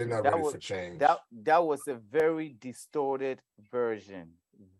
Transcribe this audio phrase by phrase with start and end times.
[0.00, 0.98] They're not That ready was for change.
[1.00, 4.30] that that was a very distorted version.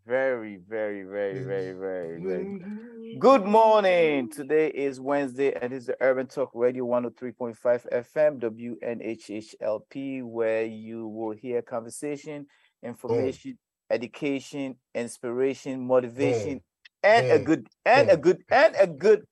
[0.07, 2.43] Very, very, very, very, very, very.
[2.43, 3.19] Mm-hmm.
[3.19, 4.31] Good morning.
[4.31, 7.55] Today is Wednesday, and this is the Urban Talk Radio 103.5
[7.93, 12.47] FM, WNHHLP, where you will hear conversation,
[12.81, 13.59] information,
[13.91, 16.61] education, inspiration, motivation,
[17.03, 19.27] and a good and a good and a good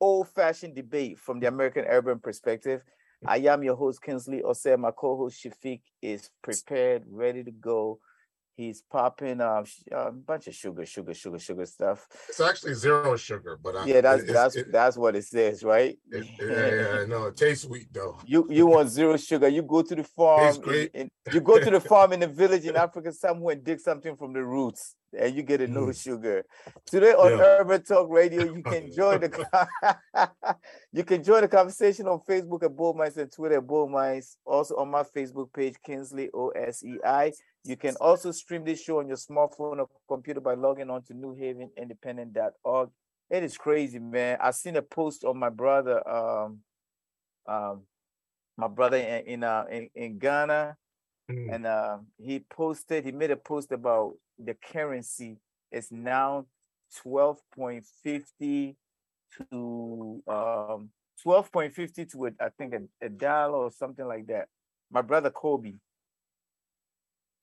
[0.00, 2.82] old-fashioned debate from the American urban perspective.
[3.26, 4.78] I am your host, Kinsley Osei.
[4.78, 7.98] My co-host Shafiq is prepared, ready to go.
[8.56, 9.64] He's popping a
[10.12, 12.06] bunch of sugar, sugar, sugar, sugar stuff.
[12.28, 15.64] It's actually zero sugar, but I, Yeah, that's it's- that's it- that's what it says,
[15.64, 15.98] right?
[16.10, 18.18] it- yeah, yeah, no, it tastes sweet though.
[18.26, 19.48] You you want zero sugar?
[19.48, 20.56] You go to the farm.
[20.56, 20.90] in- great.
[20.94, 24.16] in- you go to the farm in the village in Africa somewhere and dig something
[24.16, 26.44] from the roots, and you get a no sugar.
[26.86, 27.38] Today on Mm.
[27.38, 27.44] Yeah.
[27.60, 29.30] Urban Talk Radio, you can join the
[30.92, 34.36] you can join the conversation on Facebook at Bull Mice and Twitter at Bull Mice.
[34.44, 37.32] Also on my Facebook page, Kinsley O S E I.
[37.64, 41.14] You can also stream this show on your smartphone or computer by logging on to
[41.14, 42.90] newhavenindependent.org.
[43.30, 44.38] It is crazy, man.
[44.40, 46.58] I seen a post on my brother, um,
[47.46, 47.82] um,
[48.56, 50.76] my brother in in, uh, in, in Ghana,
[51.30, 51.54] Mm.
[51.54, 53.04] and uh, he posted.
[53.04, 55.38] He made a post about the currency
[55.70, 56.46] is now
[57.02, 58.76] twelve point fifty
[59.50, 60.90] to um
[61.22, 64.48] twelve point fifty to a, I think a, a dollar or something like that.
[64.90, 65.74] My brother Kobe,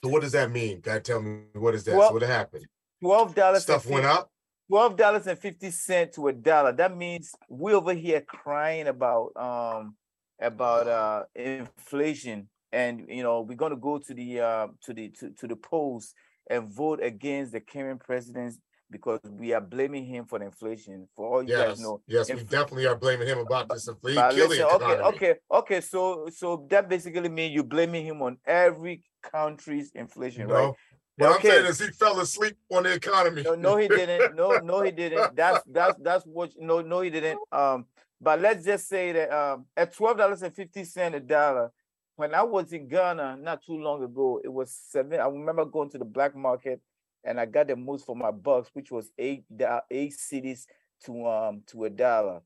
[0.04, 0.82] So what does that mean?
[0.82, 1.96] God tell me what is that?
[1.96, 2.66] Well, so what happened?
[3.02, 3.64] twelve dollars.
[3.64, 4.32] Stuff went up.
[4.70, 6.72] twelve dollars and fifty cent to a dollar.
[6.72, 9.96] That means we over here crying about um
[10.40, 15.32] about uh inflation, and you know we're gonna go to the uh to the to,
[15.32, 16.14] to the polls
[16.50, 18.56] and vote against the current president
[18.92, 21.08] because we are blaming him for the inflation.
[21.16, 23.88] For all you guys Yes, know, yes, we definitely are blaming him about this.
[24.04, 25.82] Killing listen, okay, okay, okay.
[25.82, 30.74] So so that basically means you're blaming him on every country's inflation, right?
[31.18, 33.44] No, what I'm saying is he fell asleep on the economy.
[33.44, 34.36] No, no, he didn't.
[34.36, 35.36] No, no, he didn't.
[35.36, 36.52] That's that's that's what.
[36.58, 37.40] No, no, he didn't.
[37.52, 37.86] Um,
[38.22, 41.72] but let's just say that um, at twelve dollars and fifty cent a dollar,
[42.20, 45.22] when I was in Ghana not too long ago, it was seven.
[45.22, 46.82] I remember going to the black market
[47.24, 49.46] and I got the most for my bucks, which was eight
[49.90, 50.66] eight cedis
[51.06, 52.42] to um to a dollar.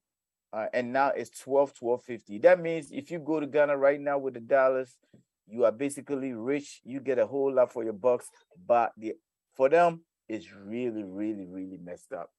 [0.54, 4.20] Uh, and now it's 12 1250 that means if you go to ghana right now
[4.20, 5.00] with the dollars
[5.48, 8.30] you are basically rich you get a whole lot for your bucks
[8.68, 9.14] but the
[9.56, 12.30] for them it's really really really messed up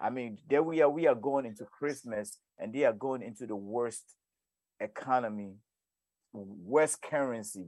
[0.00, 3.46] i mean there we are we are going into christmas and they are going into
[3.46, 4.16] the worst
[4.80, 5.56] economy
[6.32, 7.66] worst currency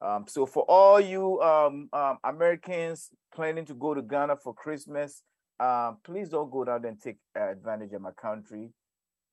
[0.00, 5.22] um, so for all you um, um, americans planning to go to ghana for christmas
[5.60, 8.70] um, please don't go down there and take uh, advantage of my country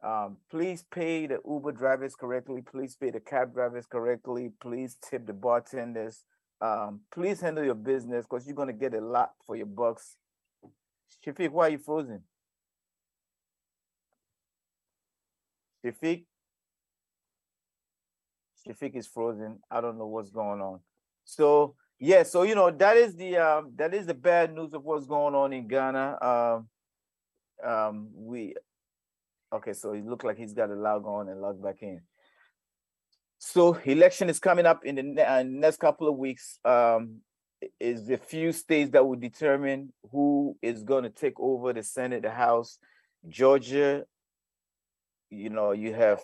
[0.01, 2.61] um, please pay the Uber drivers correctly.
[2.61, 4.51] Please pay the cab drivers correctly.
[4.61, 6.23] Please tip the bartenders.
[6.61, 10.15] Um, please handle your business because you're gonna get a lot for your bucks.
[11.25, 12.23] Shafiq, why are you frozen?
[15.85, 16.25] Shafiq?
[18.67, 19.59] Shafiq is frozen.
[19.69, 20.79] I don't know what's going on.
[21.25, 24.83] So yeah, so you know that is the um, that is the bad news of
[24.83, 26.17] what's going on in Ghana.
[26.21, 26.67] Um,
[27.63, 28.55] um, we
[29.51, 32.01] Okay, so it looked like he's got a log on and log back in.
[33.39, 36.59] So election is coming up in the uh, next couple of weeks.
[36.63, 37.21] Um,
[37.79, 42.21] is the few states that will determine who is going to take over the Senate,
[42.21, 42.77] the House.
[43.27, 44.05] Georgia,
[45.29, 46.21] you know, you have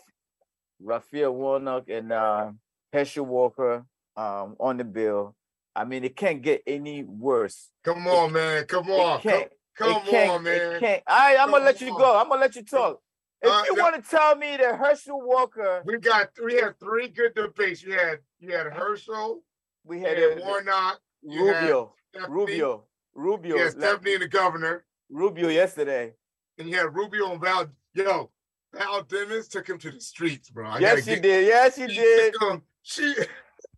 [0.82, 2.52] Raphael Warnock and uh,
[2.94, 3.86] Herschel Walker
[4.18, 5.36] um, on the bill.
[5.76, 7.70] I mean, it can't get any worse.
[7.84, 8.66] Come on, man.
[8.66, 9.20] Come on.
[9.20, 9.24] It.
[9.24, 10.84] Come, it come on, man.
[10.84, 11.04] It.
[11.08, 11.98] All right, I'm gonna let you on.
[12.00, 12.18] go.
[12.18, 13.02] I'm gonna let you talk.
[13.42, 16.80] If Uh, you no- want to tell me that Herschel Walker, We got we had
[16.80, 17.84] three good debates.
[17.84, 19.44] You had you had Herschel,
[19.84, 21.94] we had had Warnock, Rubio,
[22.30, 26.14] Rubio, Rubio, had Stephanie and the governor, Rubio yesterday.
[26.58, 27.68] and you had Rubio and Val.
[27.94, 28.32] Yo,
[28.76, 30.68] Val Demings took him to the streets, bro.
[30.68, 31.48] I yes, gotta get- did.
[31.48, 32.34] Yes, she she did.
[32.34, 33.16] took him- She,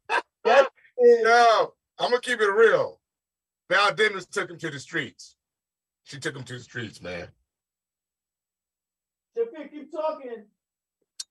[0.45, 0.67] Yes,
[0.99, 2.99] no, I'm gonna keep it real.
[3.69, 5.35] Val Demings took him to the streets.
[6.03, 7.27] She took him to the streets, man.
[9.37, 10.45] Shafiq, keep talking.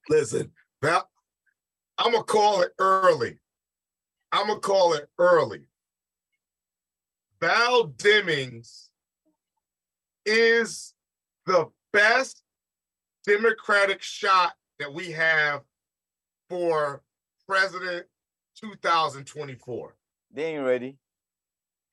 [0.08, 0.52] Listen,
[0.82, 1.08] Val,
[1.98, 3.38] I'm gonna call it early.
[4.32, 5.62] I'm gonna call it early.
[7.40, 8.88] Val Demings
[10.24, 10.94] is
[11.46, 12.42] the best
[13.26, 15.62] Democratic shot that we have
[16.48, 17.02] for
[17.48, 18.06] president
[18.60, 19.96] 2024.
[20.32, 20.96] They ain't ready.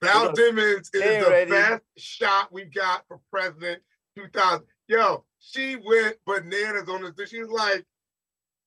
[0.02, 1.52] Val don't- Demings is the ready.
[1.52, 3.82] best shot we got for president
[4.18, 4.66] 2000.
[4.88, 7.30] Yo, she went bananas on this.
[7.30, 7.86] She was like,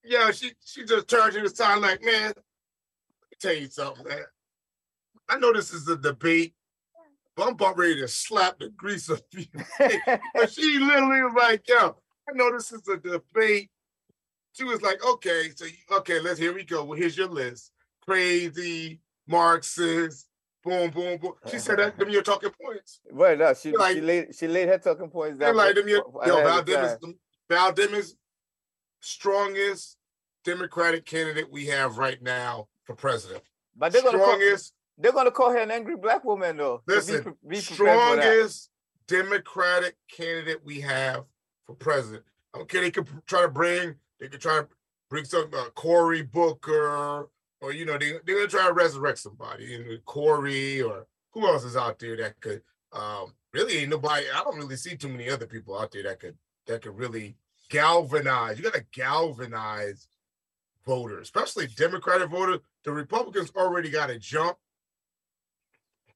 [0.03, 4.07] yo, she she just turned to the side like, man, let me tell you something,
[4.07, 4.25] man.
[5.29, 6.55] I know this is a debate,
[7.37, 9.45] but I'm about ready to slap the grease off you.
[10.35, 11.97] but she literally was like, yo,
[12.29, 13.71] I know this is a debate.
[14.53, 16.85] She was like, okay, so you- okay, let's here we go.
[16.85, 17.73] Well, here's your list.
[18.05, 20.29] Crazy, Marxist,
[20.65, 21.33] boom, boom, boom.
[21.51, 23.01] She said that them your talking points.
[23.11, 25.57] Well, no, she, Like- she laid she laid her talking points down.
[25.57, 26.63] like them your yo, Val.
[26.63, 27.15] Demings,
[27.51, 28.13] Val Demings,
[29.01, 29.97] strongest
[30.45, 33.43] Democratic candidate we have right now for president.
[33.77, 36.83] But they're gonna call, Strongest, they're gonna call her an angry black woman though.
[36.89, 37.63] So be listen, be that.
[37.63, 38.71] strongest
[39.09, 41.25] Democratic candidate we have
[41.67, 42.25] for president.
[42.55, 42.83] I don't care.
[42.83, 44.69] They could try to bring, they could try to
[45.11, 47.29] bring some uh, Cory Booker,
[47.61, 51.47] or you know, they they're gonna try to resurrect somebody, you know, Cory, or who
[51.47, 52.63] else is out there that could.
[52.93, 54.25] Um, really, ain't nobody.
[54.35, 56.37] I don't really see too many other people out there that could
[56.67, 57.37] that could really
[57.69, 58.59] galvanize.
[58.59, 60.09] You got to galvanize
[60.85, 62.61] voters, especially Democratic voters.
[62.85, 64.57] The Republicans already got a jump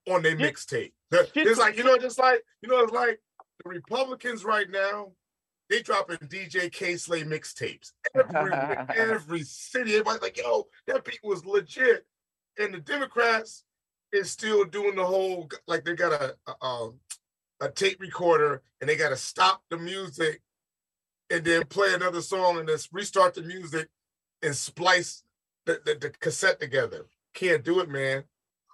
[0.08, 0.92] on their mixtape.
[1.12, 3.20] It's like you know, just like you know, it's like
[3.62, 5.12] the Republicans right now.
[5.70, 9.92] They dropping DJ Kay Slay mixtapes everywhere, every city.
[9.92, 12.04] Everybody's like, "Yo, that beat was legit,"
[12.58, 13.64] and the Democrats
[14.12, 16.98] is still doing the whole like they got a a, um,
[17.60, 20.42] a tape recorder and they got to stop the music
[21.30, 23.88] and then play another song and then restart the music
[24.42, 25.22] and splice
[25.66, 27.06] the, the, the cassette together.
[27.32, 28.24] Can't do it, man.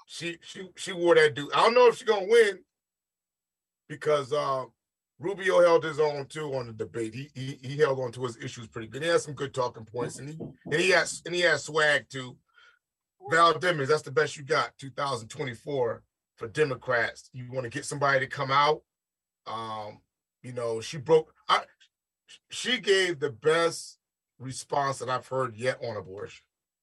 [0.06, 1.52] She she she wore that dude.
[1.52, 2.60] I don't know if she's gonna win
[3.86, 4.72] because um
[5.18, 7.14] Rubio held his own too on the debate.
[7.14, 9.02] He, he he held on to his issues pretty good.
[9.02, 10.36] He had some good talking points and he
[10.70, 12.36] and he has and he has swag too.
[13.30, 16.02] Val Demings, that's the best you got 2024
[16.36, 17.30] for Democrats.
[17.32, 18.82] You want to get somebody to come out.
[19.46, 20.00] Um,
[20.42, 21.62] you know, she broke I
[22.50, 23.98] she gave the best
[24.38, 26.42] response that I've heard yet on abortion.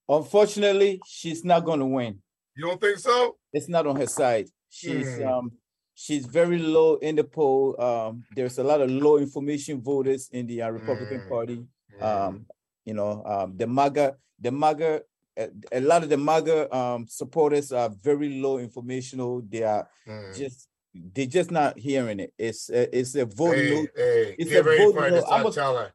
[0.10, 2.20] Unfortunately, she's not gonna win.
[2.56, 3.38] You don't think so?
[3.54, 4.48] It's not on her side.
[4.70, 5.28] She's Hmm.
[5.28, 5.52] um
[5.96, 7.80] she's very low in the poll.
[7.82, 11.30] Um, there's a lot of low information voters in the uh, Republican Mm.
[11.30, 11.66] Party.
[12.00, 12.04] Mm.
[12.04, 12.46] Um,
[12.86, 15.02] you know, um, the MAGA, the MAGA,
[15.38, 19.42] a, a lot of the MAGA um supporters are very low informational.
[19.42, 20.36] They are Mm.
[20.36, 22.34] just they're just not hearing it.
[22.38, 23.88] It's a, it's a vote hey, no.
[23.96, 25.24] hey, it's get a ready vote for it.
[25.30, 25.92] I'm a- tell her.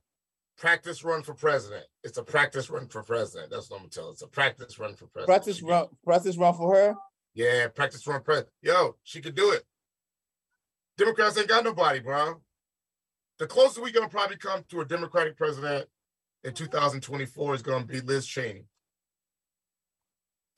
[0.56, 1.86] Practice run for president.
[2.02, 3.48] It's a practice run for president.
[3.52, 4.12] That's what I'm gonna tell her.
[4.12, 5.26] It's a practice run for president.
[5.28, 6.94] Practice run, practice run for her.
[7.34, 8.52] Yeah, practice run president.
[8.60, 9.62] Yo, she could do it.
[10.98, 12.42] Democrats ain't got nobody, bro.
[13.38, 15.86] The closest we gonna probably come to a Democratic president
[16.44, 18.64] in 2024 is gonna be Liz Cheney.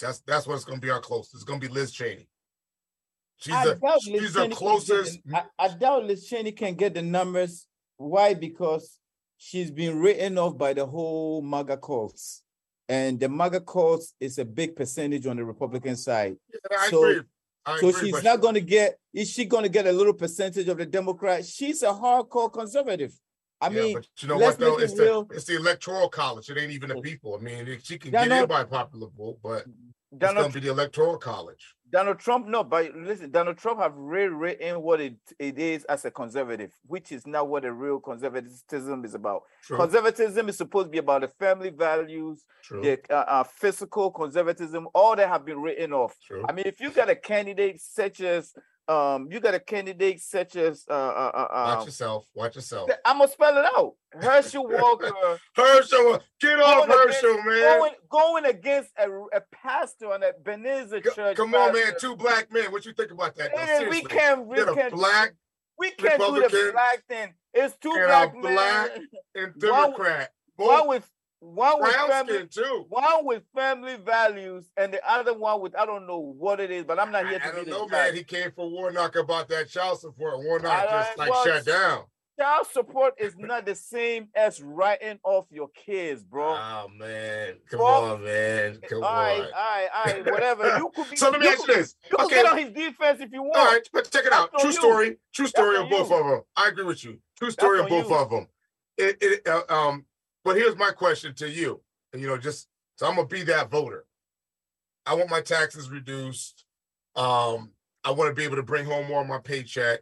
[0.01, 1.35] That's that's what it's gonna be our closest.
[1.35, 2.27] It's gonna be Liz Cheney.
[3.37, 5.19] She's I the doubt Liz she's the Cheney can get closest.
[5.27, 7.67] the- I, I doubt Liz Cheney can get the numbers.
[7.99, 8.33] Why?
[8.33, 8.99] Because
[9.37, 12.43] she's been written off by the whole MAGA cause.
[12.89, 16.37] And the MAGA cause is a big percentage on the Republican side.
[16.53, 17.25] Yeah, I So- agree.
[17.71, 20.69] I So she's not going to get, is she going to get a little percentage
[20.69, 21.49] of the Democrats?
[21.49, 23.13] She's a hardcore conservative.
[23.61, 24.71] I yeah, mean, but you know let's what though?
[24.77, 25.29] make it It's the real.
[25.33, 26.49] it's the electoral college.
[26.49, 27.37] It ain't even the people.
[27.39, 28.43] I mean, she can Yeah, get no.
[28.43, 29.67] in by popular vote, but it's
[30.19, 31.75] Donald, gonna be the electoral college.
[31.93, 36.11] Donald Trump, no, but listen, Donald Trump have rewritten what it, it is as a
[36.11, 39.43] conservative, which is not what a real conservatism is about.
[39.65, 44.11] True, Conservatism is supposed to be about the family values, true, the uh, uh, fiscal
[44.11, 46.15] conservatism, all that have been written off.
[46.25, 46.45] true.
[46.49, 48.55] I mean, if you got a candidate such as,
[48.91, 52.27] um, you got a candidate such as, uh, uh, uh, Watch uh, yourself.
[52.35, 52.91] Watch yourself.
[53.05, 53.93] I'm gonna spell it out.
[54.21, 55.13] Herschel Walker
[55.55, 57.79] Herschel, get off Going against- Herschel, man.
[57.79, 61.37] going going against a, a pastor on a Co- church.
[61.37, 61.93] Come on, man.
[62.01, 62.73] Two black men.
[62.73, 63.57] What you think about that?
[63.57, 65.35] Hey, we can't, we can't, black
[65.81, 67.35] we can't do the black thing.
[67.55, 68.55] It's two a black men.
[68.55, 68.91] black
[69.35, 70.31] and Democrat.
[70.57, 72.87] Both with one with family, too.
[72.89, 76.85] one with family values, and the other one with I don't know what it is,
[76.85, 78.15] but I'm not I, here to I don't know, man.
[78.15, 80.39] He came for Warnock about that child support.
[80.39, 82.05] Warnock I- just like well, shut down.
[82.39, 86.55] Child support is not the same as writing off your kids, bro.
[86.55, 87.87] Oh man, come Bro.
[87.87, 89.45] on, man, come all right, on.
[89.45, 90.65] all right, all right, whatever.
[90.79, 91.17] You could be.
[91.17, 91.97] So let me you ask you this.
[92.11, 93.57] you Okay, get on his defense if you want.
[93.57, 94.51] all right, but check it out.
[94.53, 94.73] That's on True you.
[94.91, 95.17] story.
[95.35, 96.17] True story on of both you.
[96.17, 96.41] of them.
[96.57, 97.19] I agree with you.
[97.39, 98.47] True story of both of them.
[98.97, 100.07] It, it, uh, um,
[100.45, 101.81] but here's my question to you.
[102.13, 104.05] And you know, just so I'm gonna be that voter.
[105.07, 106.65] I want my taxes reduced.
[107.17, 107.71] Um,
[108.05, 110.01] I want to be able to bring home more of my paycheck.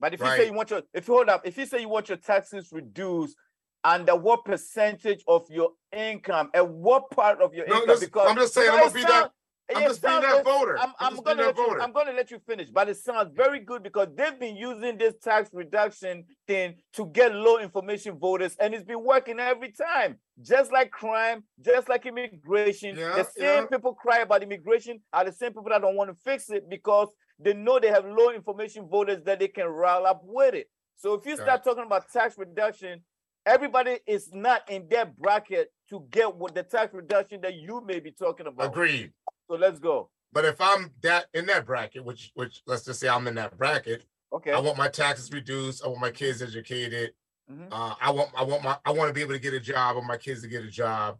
[0.00, 1.88] But if you say you want your, if you hold up, if you say you
[1.88, 3.36] want your taxes reduced,
[3.84, 7.96] under what percentage of your income and what part of your No, income?
[8.00, 9.30] because I'm just saying, I'm gonna be that- sound-
[9.74, 10.78] I'm just being that voter.
[10.78, 11.82] I'm, I'm I'm just being gonna let you, voter.
[11.82, 15.14] I'm gonna let you finish, but it sounds very good because they've been using this
[15.22, 20.18] tax reduction thing to get low information voters, and it's been working every time.
[20.42, 23.66] Just like crime, just like immigration, Yeah, the same yeah.
[23.66, 27.08] people cry about immigration are the same people that don't want to fix it because
[27.38, 30.68] they know they have low information voters that they can rile up with it.
[30.96, 31.40] So if you Right.
[31.42, 33.02] start talking about tax reduction,
[33.46, 38.00] everybody is not in that bracket to get what the tax reduction that you may
[38.00, 38.66] be talking about.
[38.66, 39.12] Agreed.
[39.52, 40.08] So let's go.
[40.32, 43.58] But if I'm that in that bracket, which which let's just say I'm in that
[43.58, 44.50] bracket, Okay.
[44.50, 45.84] I want my taxes reduced.
[45.84, 47.12] I want my kids educated.
[47.50, 47.68] Mhm.
[47.70, 49.76] Uh, I want I want my I want to be able to get a job.
[49.76, 51.18] I want my kids to get a job.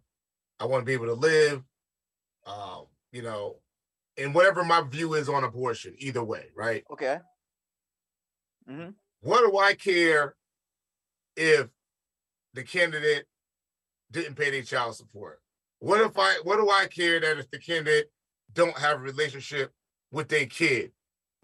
[0.58, 1.62] I want to be able to live.
[2.46, 3.58] Uh, you know,
[4.16, 6.84] and whatever my view is on abortion, either way, right?
[6.90, 7.18] Okay.
[8.66, 10.36] hmm What do I care
[11.36, 11.68] if
[12.54, 13.26] the candidate
[14.10, 15.42] didn't pay their child support?
[15.80, 18.10] What if I what do I care that if the candidate
[18.54, 19.73] don't have a relationship
[20.11, 20.92] with their kid?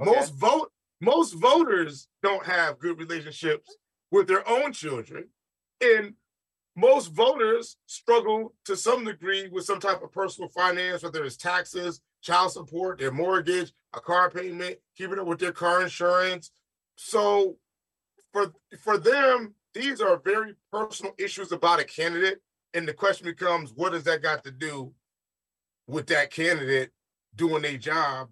[0.01, 0.11] Okay.
[0.11, 3.77] Most vote most voters don't have good relationships
[4.11, 5.29] with their own children.
[5.81, 6.15] And
[6.77, 12.01] most voters struggle to some degree with some type of personal finance, whether it's taxes,
[12.23, 16.51] child support, their mortgage, a car payment, keeping up with their car insurance.
[16.97, 17.57] So
[18.33, 22.41] for for them, these are very personal issues about a candidate.
[22.75, 24.93] And the question becomes, what does that got to do
[25.87, 26.91] with that candidate
[27.39, 28.29] doing their job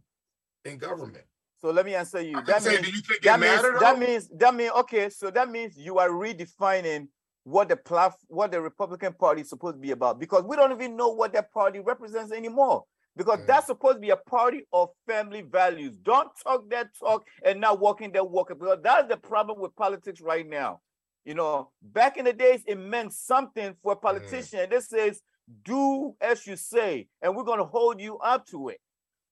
[0.67, 1.25] in government?
[1.59, 2.43] So let me answer you.
[2.47, 5.09] That saying, means do you that means that means that means okay.
[5.09, 7.09] So that means you are redefining
[7.45, 10.73] what the plat what the Republican Party is supposed to be about because we don't
[10.73, 12.85] even know what that party represents anymore.
[13.17, 13.47] Because Mm.
[13.47, 15.97] that's supposed to be a party of family values.
[15.97, 18.49] Don't talk that talk and not walking that walk.
[18.51, 20.81] Because that's the problem with politics right now.
[21.25, 24.69] You know, back in the days, it meant something for a politician.
[24.71, 25.23] This says,
[25.65, 28.81] do as you say, and we're going to hold you up to it.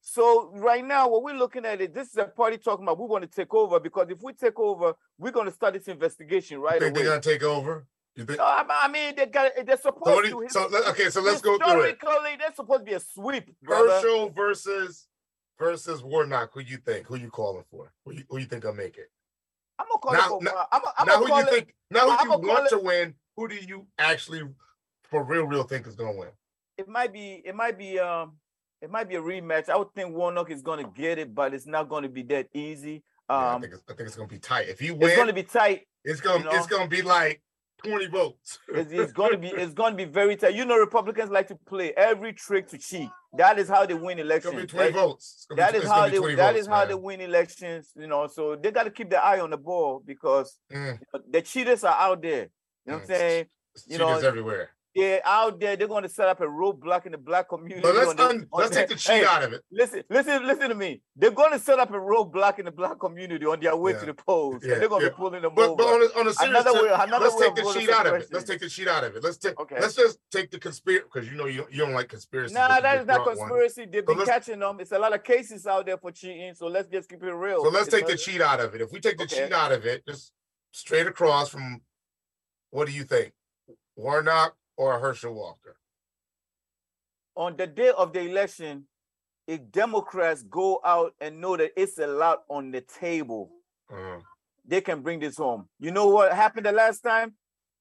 [0.07, 3.09] So right now, what we're looking at it, this is a party talking about we're
[3.09, 6.59] going to take over because if we take over, we're going to start this investigation
[6.59, 7.05] You right think away.
[7.05, 7.87] they're gonna take over?
[8.15, 8.39] You think?
[8.39, 10.43] No, I mean, they got they're supposed do to.
[10.43, 11.99] you- so okay, so let's go through it.
[11.99, 13.51] Historically, they're supposed to be a sweep.
[13.67, 15.07] Herschel versus
[15.59, 16.51] versus Warnock.
[16.53, 17.07] Who you think?
[17.07, 17.91] Who you calling for?
[18.05, 19.11] Who you, who you think will make it?
[19.79, 20.29] I'm gonna call Now- it.
[20.29, 21.49] For, now- I'm, I'm now who you it.
[21.49, 21.75] think?
[21.91, 23.15] Now who I'm you want it- to win?
[23.39, 24.43] Who do you actually,
[25.11, 26.29] for real, real think is gonna win?
[26.77, 27.41] It might be.
[27.43, 27.99] It might be.
[27.99, 28.35] Um.
[28.85, 29.71] It might be a rematch.
[29.71, 33.03] I would think Warnock is gonna get it, but it's not gonna be that easy.
[33.31, 33.63] Yeah, I Um.
[33.63, 34.69] think it's, I think it's gonna be tight.
[34.69, 35.87] If he wins, it's gonna be tight.
[36.05, 37.41] it's gonna you it's gonna be like
[37.83, 38.59] twenty votes.
[38.69, 39.49] It's, it's gonna be.
[39.49, 40.55] It's gonna be very tight.
[40.55, 43.09] You know, Republicans like to play every trick to cheat.
[43.39, 44.53] That is how they win It's elections.
[44.53, 45.33] gonna be twenty That- votes.
[45.39, 48.07] It's gonna be is how they 20 that votes, is how they win elections you
[48.07, 50.99] know so they got to keep their eye on the ball because Mm,
[51.31, 52.43] the cheaters are out there
[52.85, 53.07] you know what i'm Mm.
[53.07, 54.71] saying it's You cheaters know, everywhere.
[54.95, 57.95] They're out there they're going to set up a roadblock in the black community But
[57.97, 59.63] let's the- un, on let's the- take the cheat Hey, out of it.
[59.71, 62.99] listen listen listen to me they're going to set up a roadblock in the black
[63.01, 64.01] community on their way Yeah.
[64.01, 65.11] to the polls Yeah, they're going to yeah.
[65.11, 67.35] be pulling them But, over but on a, on a serious another way another let's
[67.37, 68.29] way take the cheat out of it.
[68.33, 69.25] Let's take the cheat out of it.
[69.25, 69.77] Let's take Okay.
[69.81, 72.55] let's just take the conspiracy because you know you, you don't like conspiracy.
[72.55, 73.87] Nah, that is not conspiracy.
[73.91, 74.79] They've So been catching them.
[74.81, 76.55] It's a lot of cases out there for cheating.
[76.55, 77.63] So let's just keep it real.
[77.65, 78.81] So let's It's take the cheat out of it.
[78.81, 79.45] If we take the Okay.
[79.45, 80.33] cheat out of it, just
[80.73, 81.81] straight across from
[82.71, 83.33] what do you think?
[83.97, 85.77] Warnock or Herschel Walker?
[87.37, 88.87] on the day of the election,
[89.49, 93.51] if Democrats go out and know that it's a lot on the table,
[93.91, 94.21] Uh,
[94.65, 95.69] they can bring this home.
[95.81, 97.35] You know what happened the last time?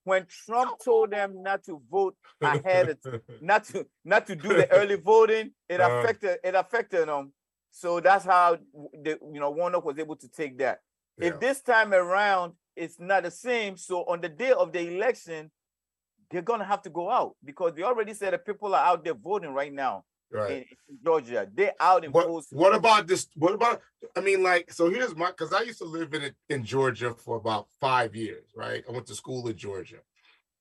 [0.05, 4.69] When Trump told them not to vote ahead, of, not to not to do the
[4.71, 6.00] early voting, it Uh-huh.
[6.00, 7.31] affected it affected them.
[7.71, 10.79] So that's how the you know Warnock was able to take that.
[11.17, 11.27] Yeah.
[11.27, 15.51] If this time around it's not the same, so on the day of the election,
[16.33, 19.13] they're gonna have to go out because they already said that people are out there
[19.13, 20.51] voting right now right.
[20.51, 20.65] in,
[21.05, 21.47] Georgia.
[21.53, 22.47] They're out in What, polls.
[22.49, 23.27] what about this?
[23.35, 23.81] What about?
[24.17, 27.37] I mean, like, so here's my because I used to live in in Georgia for
[27.37, 28.83] about five years, right?
[28.89, 29.99] I went to school in Georgia,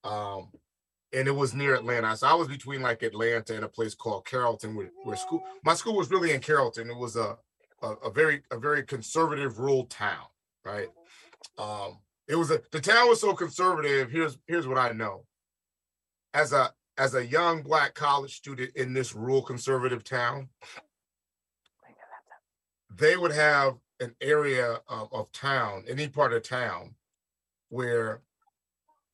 [0.04, 0.50] um,
[1.12, 2.14] and it was near Atlanta.
[2.18, 5.42] So I was between like Atlanta and a place called Carrollton, where, where school.
[5.64, 6.90] My school was really in Carrollton.
[6.90, 7.38] It was a
[7.82, 10.26] a, a very a very conservative rural town,
[10.64, 10.88] right?
[11.58, 11.98] Um,
[12.28, 14.10] it was a the town was so conservative.
[14.10, 15.24] Here's here's what I know.
[16.34, 20.48] As a as a young black college student in this rural conservative town,
[22.94, 26.94] they would have an area of, of town, any part of town,
[27.68, 28.20] where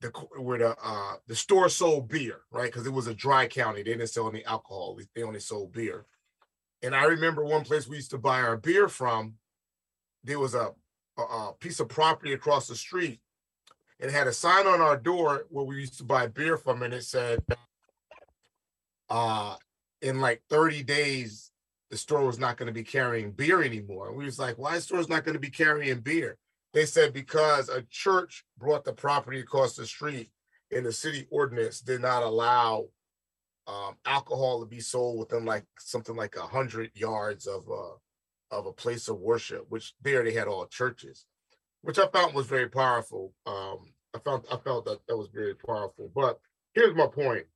[0.01, 0.09] the
[0.39, 2.71] where the uh the store sold beer, right?
[2.71, 3.83] Because it was a dry county.
[3.83, 4.99] They didn't sell any alcohol.
[5.15, 6.07] they- only sold beer.
[6.83, 9.35] And I remember one place we used to buy our beer from.
[10.23, 10.73] There was a
[11.17, 13.21] a, a piece of property across the street,
[14.01, 16.95] and had a sign on our door where we used to buy beer from, and
[16.95, 17.43] it said,
[19.11, 19.57] uh,
[20.03, 21.51] in like 30 days,
[21.91, 24.09] the store was not going to be carrying beer anymore.
[24.09, 26.37] And We was like, why the store's not going to be carrying beer?
[26.75, 30.31] They said because a church brought the property across the street
[30.71, 32.89] and the city ordinance did not allow
[33.67, 37.97] um, alcohol to be sold within like something like a hundred yards of uh,
[38.51, 41.27] of a place of worship, which there they had all churches,
[41.83, 43.33] which I found was very powerful.
[43.47, 46.11] Um, I found I felt that that was very powerful.
[46.15, 46.41] But
[46.75, 47.47] here's my point.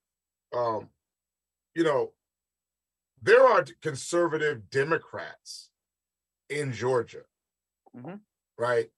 [0.55, 0.89] Um,
[1.75, 2.13] you know,
[3.23, 5.71] there are conservative Democrats
[6.49, 7.23] in Georgia,
[7.97, 8.21] Mhm.
[8.59, 8.91] right?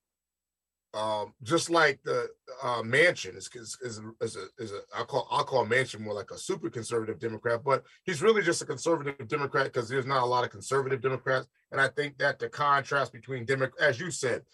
[0.93, 2.31] Um, just like the
[2.63, 6.15] uh, Manchin is is is, is a is a I call I call Manchin more
[6.15, 10.23] like a super conservative Democrat, but he's really just a conservative Democrat because there's not
[10.23, 14.13] a lot of conservative Democrats, and I think that the contrast between Democrats, as you
[14.13, 14.45] said,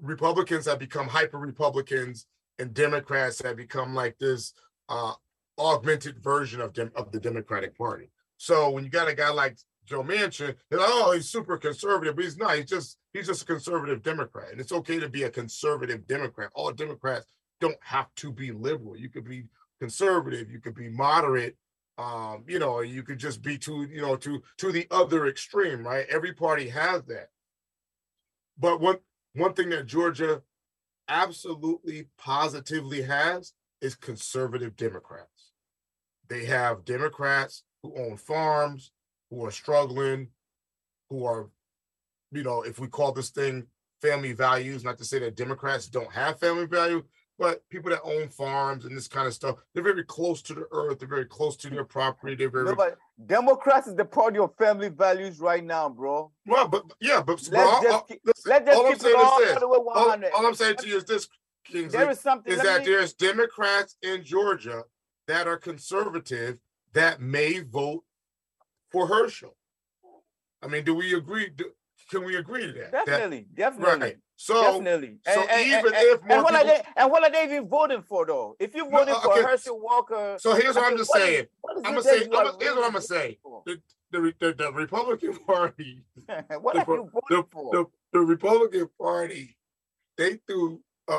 [0.00, 2.26] Republicans have become hyper Republicans,
[2.58, 4.52] and Democrats have become like this
[4.88, 5.12] uh,
[5.58, 8.10] augmented version of dem- of the Democratic Party.
[8.36, 12.14] So when you got a guy like Joe Manchin, they're like, oh, he's super conservative,
[12.14, 12.56] but he's not.
[12.56, 16.50] He's just he's just a conservative Democrat, and it's okay to be a conservative Democrat.
[16.54, 17.26] All Democrats
[17.60, 18.96] don't have to be liberal.
[18.96, 19.44] You could be
[19.80, 20.50] conservative.
[20.50, 21.56] You could be moderate.
[21.96, 25.84] Um, you know, you could just be to you know to to the other extreme,
[25.84, 26.06] right?
[26.08, 27.28] Every party has that.
[28.56, 28.98] But one
[29.34, 30.42] one thing that Georgia
[31.08, 35.52] absolutely positively has is conservative Democrats.
[36.28, 38.92] They have Democrats who own farms,
[39.30, 40.28] who are struggling,
[41.08, 41.48] who are,
[42.32, 43.66] you know, if we call this thing
[44.02, 47.02] family values, not to say that Democrats don't have family value,
[47.38, 50.66] but people that own farms and this kind of stuff, they're very close to the
[50.72, 54.38] earth, they're very close to their property, they're very No, but Democrats is the party
[54.38, 56.32] of family values right now, bro.
[56.46, 59.04] well, but yeah, but, Let's all- just all- keep- listen, Let's just all I'm keep
[59.06, 59.60] it all is this.
[59.60, 60.32] the way all, 100.
[60.32, 61.28] all I'm saying to you is this,
[61.64, 64.84] Kingsley, There is something is that me- there's Democrats in Georgia
[65.26, 66.58] that are conservative
[66.94, 68.04] that may vote
[68.90, 69.54] for Herschel.
[70.62, 71.50] I mean, do we agree?
[71.50, 71.70] Do,
[72.10, 72.90] can we agree to that?
[72.92, 74.16] That- definitely, definitely, right.
[74.40, 75.18] So, definitely.
[75.26, 77.68] so And- even and- if and what are people- they and what are they even
[77.68, 78.54] voting for though?
[78.60, 79.42] If you No, voted uh, for okay.
[79.42, 81.46] Herschel Walker, so here's what I I'm just what is- saying.
[81.60, 82.22] what I'm gonna say.
[82.22, 83.38] I'm, gonna- here's what I'm gonna say.
[83.66, 86.02] The, the, the, the Republican Party,
[86.60, 87.70] what the, are you voting for?
[87.72, 89.56] the, the Republican Party,
[90.16, 90.80] they threw.
[91.08, 91.14] A,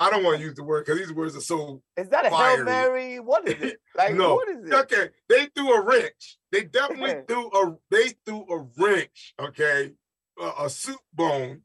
[0.00, 2.30] I don't want to use the word because these words are so is that a
[2.30, 2.56] fiery.
[2.56, 3.20] Hail Mary?
[3.20, 3.80] What is it?
[3.96, 4.34] Like No.
[4.36, 4.72] what is it?
[4.72, 5.10] okay.
[5.28, 6.38] They threw a wrench.
[6.52, 7.76] They definitely threw a.
[7.90, 9.34] They threw a wrench.
[9.40, 9.92] Okay,
[10.40, 11.62] a, a soup bone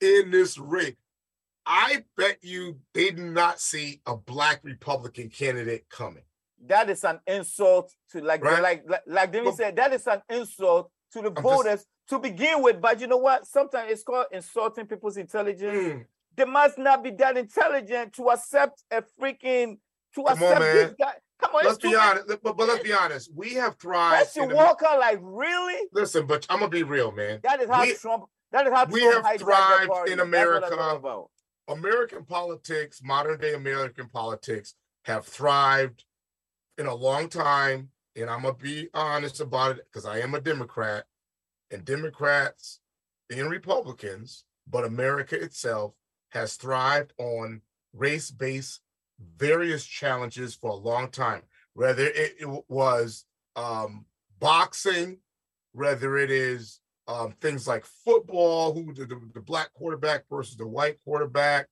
[0.00, 0.96] in this ring.
[1.66, 6.22] I bet you they did not see a black Republican candidate coming.
[6.66, 8.62] That is an insult to like Right.
[8.62, 12.62] like like, like Demi said, that is an insult to the just- voters to begin
[12.62, 12.80] with.
[12.80, 13.46] But you know what?
[13.46, 15.74] Sometimes it's called insulting people's intelligence.
[15.74, 19.78] Mm, They must not be that intelligent to accept a freaking
[20.14, 21.14] to Come on, accept this guy.
[21.40, 22.26] Come on, let's be honest.
[22.42, 23.30] But, but let's be honest.
[23.34, 24.34] We have thrived.
[24.34, 25.88] The- Walker, like really?
[25.92, 27.40] listen, but I'm gonna be real, man.
[27.42, 28.24] That is how We- Trump.
[28.54, 31.24] That is how we have thrived in That's what I'm America.
[31.66, 34.74] American politics, modern day American politics,
[35.06, 36.04] have thrived
[36.78, 37.90] in a long time.
[38.14, 41.04] And I'm gonna be honest about it because I am a Democrat,
[41.72, 42.78] and Democrats
[43.28, 45.94] and Republicans, but America itself
[46.28, 47.60] has thrived on
[47.92, 48.80] race-based
[49.36, 51.42] various challenges for a long time.
[51.72, 53.24] Whether it, it was
[53.56, 54.04] um,
[54.38, 55.18] boxing,
[55.72, 60.66] whether it is um, things like football, who the, the, the black quarterback versus the
[60.66, 61.68] white quarterback,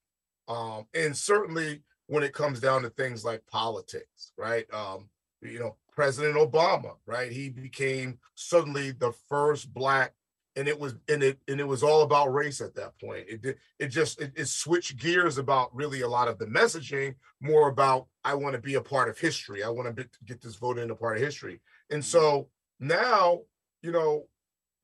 [0.48, 4.66] um, and certainly when it comes down to things like politics, right?
[4.72, 5.08] Um,
[5.40, 7.30] you know, President Obama, right?
[7.30, 10.12] He became suddenly the first black,
[10.56, 13.26] and it was and it and it was all about race at that point.
[13.28, 17.14] It did it just it, it switched gears about really a lot of the messaging,
[17.40, 19.62] more about I want to be a part of history.
[19.62, 23.40] I want to get this vote in a part of history, and so now
[23.82, 24.26] you know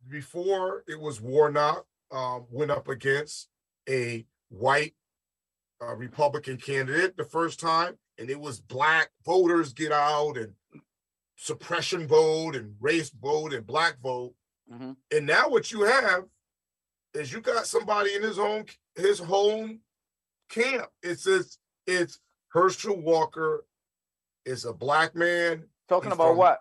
[0.07, 3.49] before it was Warnock um, went up against
[3.89, 4.95] a white
[5.83, 10.55] uh, Republican candidate the first time, and it was black voters get out and
[11.37, 14.35] suppression vote and race vote and black vote.
[14.73, 14.97] Mhm.
[15.13, 16.25] And now what you have
[17.15, 19.81] is you got somebody in his own his home
[20.49, 20.91] camp.
[21.03, 23.65] It's says it's Herschel Walker
[24.45, 25.65] is a black man.
[25.89, 26.61] Talking He's about from- what?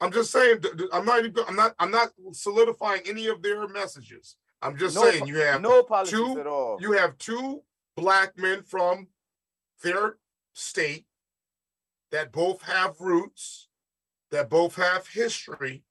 [0.00, 0.62] I'm just saying.
[0.92, 1.24] I'm not.
[1.24, 1.74] even- I'm not.
[1.78, 4.36] I'm not solidifying any of their messages.
[4.62, 6.78] I'm just No saying you have No politics two- at all.
[6.80, 7.62] you have two
[7.96, 9.08] black men from
[9.82, 10.18] their
[10.52, 11.06] state
[12.10, 13.68] that both have roots,
[14.30, 15.84] that both have history,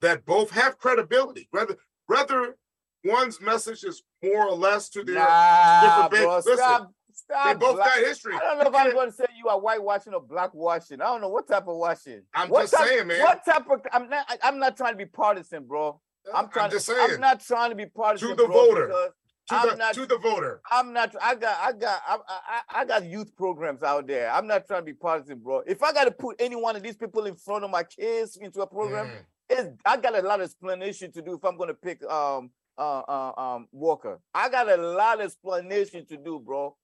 [0.00, 1.48] that both have credibility.
[1.50, 2.56] Whether whether
[3.04, 7.46] one's message is more or less to their Nah, different bro, listen, stop, Stop.
[7.46, 8.34] They both black- got history.
[8.34, 11.00] I don't know You if I'm going to say you are whitewashing or blackwashing.
[11.00, 12.22] I don't know what type of washing.
[12.34, 13.20] I'm what just type, saying, man.
[13.22, 13.80] What type of?
[13.92, 14.26] I'm not.
[14.28, 16.00] I- I'm not trying to be partisan, bro.
[16.34, 16.70] I'm trying.
[16.70, 18.30] just I'm not trying to be partisan.
[18.30, 18.88] the bro, voter.
[18.88, 19.12] to,
[19.50, 20.60] I'm the, not- to the voter.
[20.70, 21.14] I'm not.
[21.20, 21.58] I got.
[21.60, 22.00] I got.
[22.06, 24.30] I, I, I got youth programs out there.
[24.30, 25.62] I'm not trying to be partisan, bro.
[25.66, 28.36] If I got to put any one of these people in front of my kids
[28.36, 29.10] into a program, Mm.
[29.50, 32.50] it's, I got a lot of explanation to do if I'm going to pick um
[32.78, 34.20] uh, uh um Walker.
[34.32, 36.76] I got a lot of explanation to do, bro.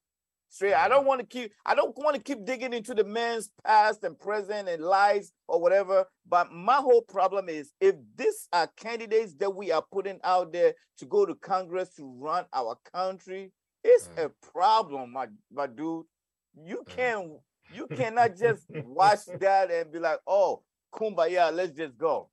[0.51, 0.75] Straight.
[0.75, 1.53] I don't want to keep.
[1.67, 5.61] I don't want to keep digging into the man's past and present and lies or
[5.61, 6.07] whatever.
[6.27, 10.75] But my whole problem is if these are candidates that we are putting out there
[10.99, 13.53] to go to Congress to run our country,
[13.85, 14.25] it's Mm.
[14.25, 16.07] a problem, my my dude.
[16.55, 16.87] You Mm.
[16.89, 17.33] can't.
[17.75, 20.63] You cannot just watch that and be like, "Oh,
[20.95, 22.31] kumbaya, let's just go."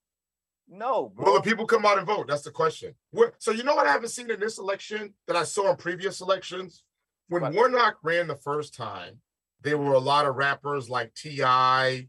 [0.67, 1.25] No, bro.
[1.25, 2.27] Will the people come out and vote?
[2.27, 2.95] That's the question.
[3.11, 5.75] Where, so you know what I haven't seen in this election that I saw in
[5.77, 6.83] previous elections?
[7.27, 7.53] When?
[7.53, 9.19] Warnock ran the first time,
[9.61, 12.07] there were a lot of rappers like T.I.,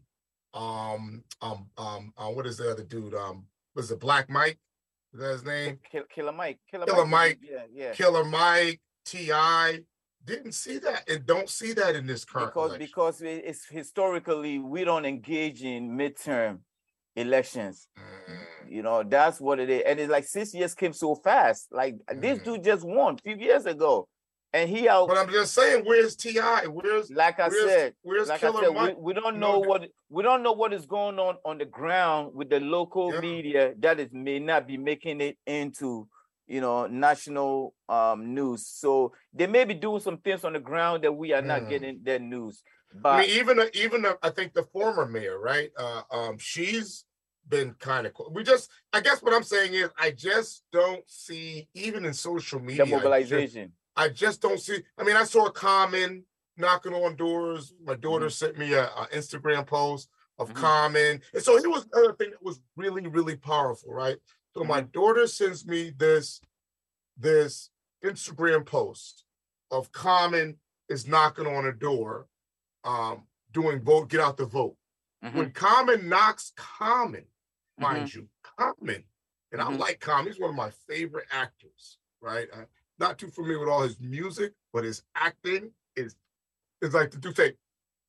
[0.53, 3.13] um, um, um, uh, what is the other dude?
[3.13, 4.59] Um, was it Black Mike?
[5.13, 5.79] Is that his name?
[5.91, 6.59] Kill, Killer Mike.
[6.69, 7.39] Killer, Killer Mike.
[7.41, 7.49] Mike.
[7.51, 7.93] Yeah, yeah.
[7.93, 9.79] Killer Mike, T.I.
[10.25, 12.85] Didn't see that and don't see that in this current because election.
[12.87, 16.59] because it's historically we don't engage in midterm
[17.15, 17.87] elections.
[17.97, 21.67] Mm, You know that's what it is, and it's like six years came so fast.
[21.71, 22.43] Like this Mhm.
[22.43, 24.09] dude just won a few years ago,
[24.57, 25.07] and he out.
[25.07, 26.65] but I'm just saying, where's T.I.?
[26.65, 28.95] Where's like I where's, said, where's like I Killer said, we, Mike?
[28.97, 32.31] we don't know the- what we don't know what is going on on the ground
[32.33, 33.19] with the local Yeah.
[33.21, 36.07] media that is may not be making it into
[36.47, 38.65] you know national um news.
[38.67, 41.69] So they may be doing some things on the ground that we are not Mm.
[41.69, 42.63] getting that news.
[42.93, 45.69] I But mean, even even I think the former mayor, right?
[45.77, 47.05] Uh, um, she's
[47.49, 48.29] been kind of cool.
[48.33, 52.59] We just, I guess, what I'm saying is, I just don't see, even in social
[52.59, 53.71] media, the I mobilization.
[53.97, 54.83] I just don't see.
[54.97, 56.23] I mean, I saw Common
[56.55, 57.73] knocking on doors.
[57.83, 60.55] My daughter sent me a, a Instagram post of Mhm.
[60.55, 64.17] Common, and so it was another thing that was really, really powerful, right?
[64.53, 66.39] So my daughter sends me this
[67.19, 67.71] this
[68.03, 69.23] Instagram post
[69.71, 72.27] of Common is knocking on a door,
[72.83, 74.77] um, doing vote, get out the vote.
[75.23, 75.33] Mhm.
[75.33, 77.81] When Common knocks Common, Mm-hmm.
[77.83, 79.03] mind you, Common,
[79.51, 79.79] and I Mhm.
[79.79, 80.31] like Common.
[80.31, 82.47] He's one of my favorite actors, right?
[82.53, 82.65] i
[82.99, 86.15] not too familiar with all his music, but his acting is
[86.81, 87.53] is like the dude say,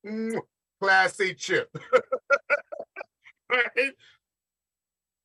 [0.07, 0.41] "Mm,
[0.81, 1.77] class chip.
[3.51, 3.95] right?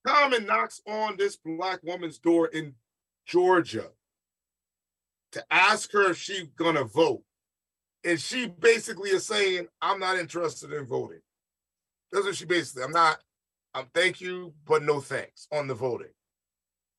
[0.06, 2.76] Common knocks on this black woman's door in
[3.26, 3.89] Georgia
[5.32, 7.23] to ask her if she's gonna vote.
[8.04, 11.21] And she basically is saying, I'm not interested in voting.
[12.12, 13.19] That's what she basically, I'm not,
[13.73, 16.12] I'm thank you, but no thanks on the voting.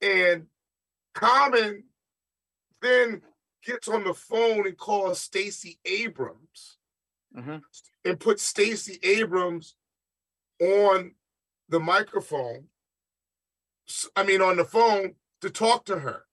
[0.00, 0.46] And
[1.14, 1.84] Common
[2.84, 3.22] then
[3.64, 6.78] gets on the phone and calls Stacey Abrams
[7.34, 7.62] Mhm.
[8.04, 9.76] and puts Stacey Abrams
[10.60, 11.14] on
[11.68, 12.68] the microphone.
[14.16, 16.26] I mean, on the phone to talk to her,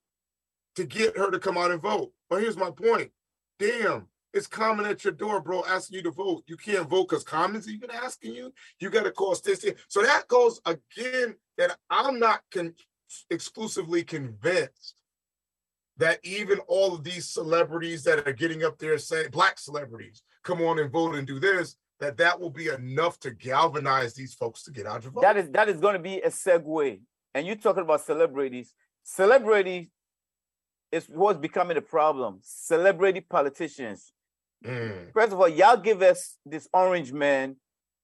[0.76, 2.14] to get her to come out and vote.
[2.30, 3.12] But here's my point.
[3.60, 6.44] Damn, it's Common at your door, bro, asking you to vote.
[6.48, 8.54] You can't vote because Common's even asking you.
[8.80, 9.76] You got to call Stacey.
[9.88, 12.76] So that goes again that I'm not con-
[13.30, 15.01] exclusively convinced
[16.02, 20.62] that even all of these celebrities that are getting up there saying black celebrities come
[20.62, 24.64] on and vote and do this that that will be enough to galvanize these folks
[24.64, 27.00] to get out and vote That is that is going to be a segue.
[27.34, 28.74] And you're talking about celebrities?
[29.04, 29.88] Celebrities
[30.92, 32.40] is what's becoming a problem.
[32.42, 34.12] Celebrity politicians.
[34.66, 37.56] Mm, First of all, y'all give us this orange man,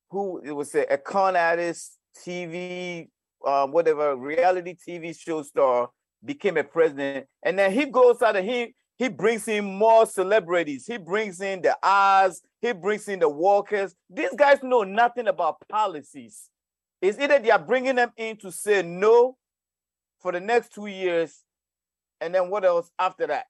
[0.10, 3.10] who it was a, a con artist, TV,
[3.46, 5.90] um, whatever, reality TV show star,
[6.28, 10.86] became a president, and then he goes out and he he brings in more celebrities.
[10.86, 13.96] He brings in the Oz, he brings in the Walkers.
[14.10, 16.50] These guys know nothing about policies.
[17.02, 19.38] It's either they are bringing them in to say no
[20.20, 21.44] for the next two years,
[22.22, 23.46] and then what else after that?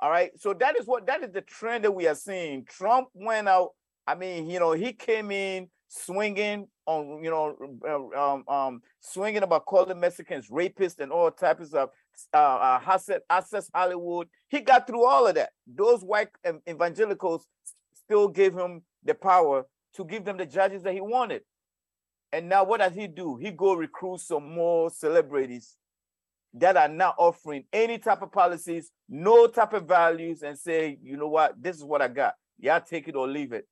[0.00, 0.30] All right.
[0.38, 2.64] So that is what that is the trend that we are seeing.
[2.64, 3.70] Trump went out.
[4.06, 9.42] I mean, you know, he came in swinging on, you know, uh, um, um, swinging
[9.42, 11.86] about calling Mexicans rapists and all types of uh,
[12.32, 14.28] uh, access, access Hollywood.
[14.48, 15.50] He got through all of that.
[15.66, 16.28] Those white
[16.68, 17.46] evangelicals
[17.92, 21.42] still gave him the power to give them the judges that he wanted.
[22.32, 23.36] And now what does he do?
[23.36, 25.76] He go recruit some more celebrities
[26.54, 31.16] that are not offering any type of policies, no type of values, and say, you
[31.16, 32.34] know what, this is what I got.
[32.58, 33.66] Y'all take it or leave it.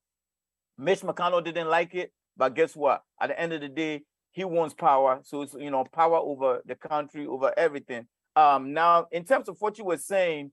[0.78, 3.02] Mitch McConnell didn't like it, but guess what?
[3.20, 5.20] At the end of the day, he wants power.
[5.22, 8.06] So it's you know power over the country, over everything.
[8.36, 10.52] Um, now, in terms of what you were saying,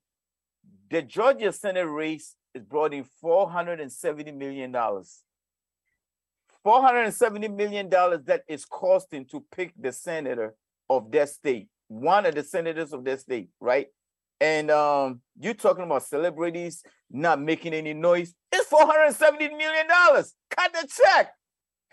[0.89, 5.21] the Georgia Senate race is brought in 470 million dollars.
[6.63, 10.55] 470 million dollars that is costing to pick the senator
[10.89, 13.87] of their state, one of the senators of their state, right?
[14.39, 18.33] And um, you talking about celebrities not making any noise?
[18.51, 20.33] It's 470 million dollars.
[20.55, 21.33] Cut the check.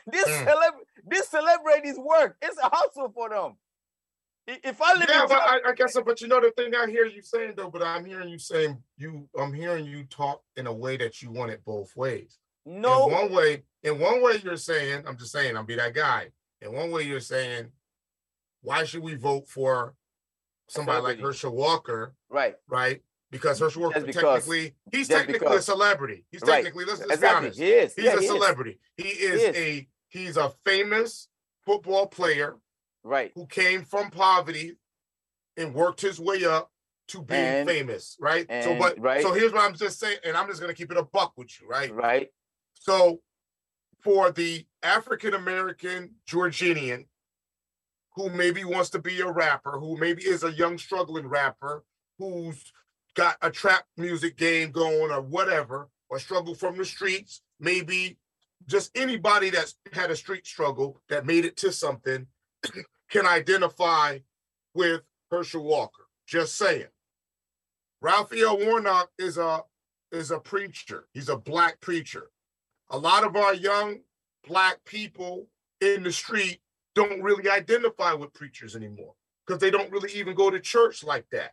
[0.07, 0.46] This Mm.
[0.46, 2.37] celeb- these celebrities work.
[2.42, 3.57] It's a hustle for them.
[4.64, 6.86] If I live Yeah, in but I, I guess, but you know the thing I
[6.90, 10.66] hear you saying though, but I'm hearing you saying you, I'm hearing you talk in
[10.66, 12.38] a way that you want it both ways.
[12.66, 15.94] no, In one way, in one way, you're saying, I'm just saying, I'll be that
[15.94, 16.30] guy.
[16.60, 17.70] In one way, you're saying,
[18.62, 19.94] why should we vote for
[20.68, 22.54] somebody like Herschel Walker, right?
[22.68, 23.00] right?
[23.30, 26.24] Because Herschel Walker because- technically, he's technically a celebrity.
[26.30, 26.56] He's Right.
[26.64, 27.58] technically, let's, let's be honest.
[27.58, 27.94] He is.
[27.94, 28.30] He's Yeah, a he is.
[28.30, 28.80] celebrity.
[28.96, 29.56] He is, is.
[29.56, 31.28] a he's a famous
[31.64, 32.56] football player
[33.02, 33.32] Right.
[33.34, 34.76] who came from poverty
[35.56, 36.70] and worked his way up
[37.08, 38.46] to being And- famous, right?
[38.62, 39.22] so, but right.
[39.22, 41.50] so here's what I'm just saying, and I'm just gonna keep it a buck with
[41.60, 41.92] you, right?
[41.92, 42.28] Right.
[42.74, 43.22] So,
[44.02, 47.06] for the African American Georginian
[48.16, 51.84] who maybe wants to be a rapper, who maybe is a young struggling rapper,
[52.18, 52.72] who's
[53.14, 58.18] got a trap music game going or whatever, or struggle from the streets, maybe
[58.66, 62.26] just anybody that's had a street struggle that made it to something
[63.11, 64.18] can identify
[64.75, 66.07] with Herschel Walker.
[66.27, 66.87] Just saying.
[68.01, 69.62] Raphael Warnock is a
[70.12, 71.07] is a preacher.
[71.12, 72.31] He's a black preacher.
[72.90, 74.01] A lot of our young
[74.46, 75.46] black people
[75.81, 76.61] in the street
[76.94, 79.14] don't really identify with preachers anymore
[79.46, 81.53] because they don't really even go to church like that.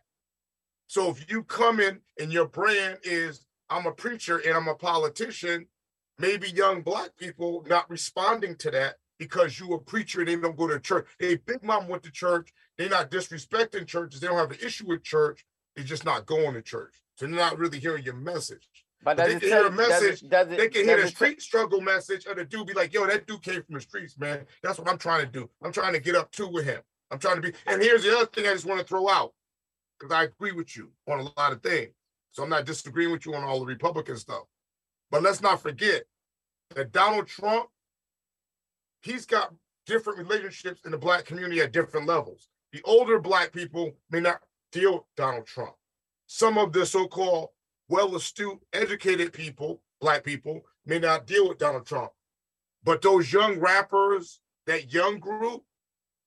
[0.88, 4.74] So if you come in and your brand is I'm a preacher and I'm a
[4.74, 5.66] politician,
[6.18, 10.56] maybe young black people not responding to that because you a preacher and they don't
[10.56, 11.06] go to church.
[11.18, 12.52] Hey, Big Mom went to church.
[12.76, 14.20] They're not disrespecting churches.
[14.20, 15.44] They don't have an issue with church.
[15.74, 16.94] They're just not going to church.
[17.16, 18.68] So they're not really hearing your message.
[19.02, 21.08] But they can hear a you- does it- message, does it- They can hear the
[21.08, 24.18] street struggle message of the dude be like, yo, that dude came from the streets,
[24.18, 24.46] man.
[24.62, 25.50] That's what I'm trying to do.
[25.62, 26.80] I'm trying to get up to with him.
[27.10, 27.52] I'm trying to be.
[27.66, 29.34] And here's the other thing I just want to throw out
[29.98, 31.92] because I agree with you on a lot of things.
[32.32, 34.44] So I'm not disagreeing with you on all the Republican stuff.
[35.10, 36.04] But let's not forget
[36.74, 37.68] that Donald Trump,
[39.02, 39.52] he's got
[39.86, 42.48] different relationships in the black community at different levels.
[42.72, 44.40] The older black people may not
[44.72, 45.72] deal with Donald Trump.
[46.26, 47.48] Some of the so-called
[47.88, 52.10] well-astute, educated people, black people, may not deal with Donald Trump.
[52.84, 55.62] But those young rappers, that young group,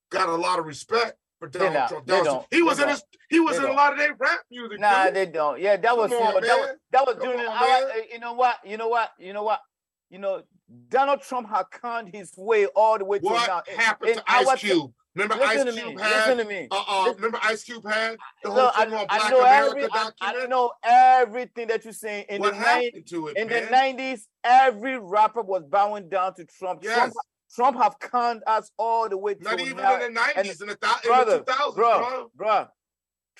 [0.10, 1.88] got a lot of respect for Donald don't.
[1.88, 2.06] Trump.
[2.08, 2.34] Donald don't.
[2.34, 2.48] Trump.
[2.52, 3.76] He was They in his he was They in a don't.
[3.78, 4.80] lot of their rap music.
[4.80, 5.14] Nah, dude.
[5.14, 5.60] they don't.
[5.62, 7.40] Yeah, that was you on, know, that was that was Come during.
[7.42, 8.58] on, I- uh, you know what?
[8.66, 9.12] You know what?
[9.20, 9.62] You know what?
[10.10, 10.44] You know,
[10.90, 13.32] Donald Trump had conned his way all the way to now.
[13.32, 14.92] what happened in to Ice Cube?
[15.16, 15.72] Remember Ice me.
[15.74, 16.68] Cube Listen had to me.
[16.72, 19.40] uh, uh Listen- remember Ice Cube had the whole No, thing I, on I know
[19.42, 20.12] America every, I,
[20.44, 22.26] I know everything that you're saying.
[22.30, 23.66] In what the happened to it, in man?
[23.66, 26.82] the nineties, every rapper was bowing down to Trump.
[26.84, 26.96] Yes.
[26.98, 27.14] Trump,
[27.54, 29.96] Trump have conned us all the way Not to even now.
[29.96, 32.68] in the nineties, in the in brother, the two thousands, bro, bro.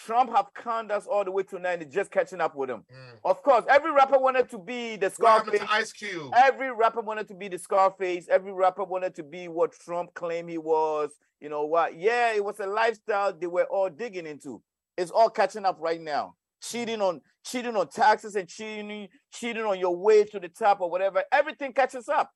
[0.06, 2.84] Trump have conned us all the way to 90, just catching up with him.
[2.92, 3.20] Mm.
[3.24, 5.62] Of course, every rapper wanted to be the Scarface.
[5.70, 6.32] Ice Cube?
[6.36, 8.28] Every rapper wanted to be the Scarface.
[8.30, 11.12] Every rapper wanted to be what Trump claimed he was.
[11.40, 11.98] You know what?
[11.98, 14.62] Yeah, it was a lifestyle they were all digging into.
[14.98, 16.36] It's all catching up right now.
[16.62, 20.92] Cheating on cheating on taxes and cheating cheating on your way to the top or
[20.92, 21.24] whatever.
[21.32, 22.30] Everything catches up.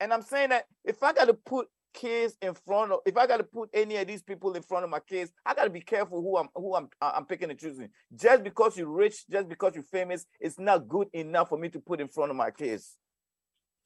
[0.00, 3.26] And I'm saying that if I got to put kids in front of, if I
[3.26, 5.70] got to put any of these people in front of my kids, I got to
[5.70, 7.88] be careful who I'm who I'm I'm picking and choosing.
[8.14, 11.80] Just because you're rich, just because you're famous, it's not good enough for me to
[11.80, 12.96] put in front of my kids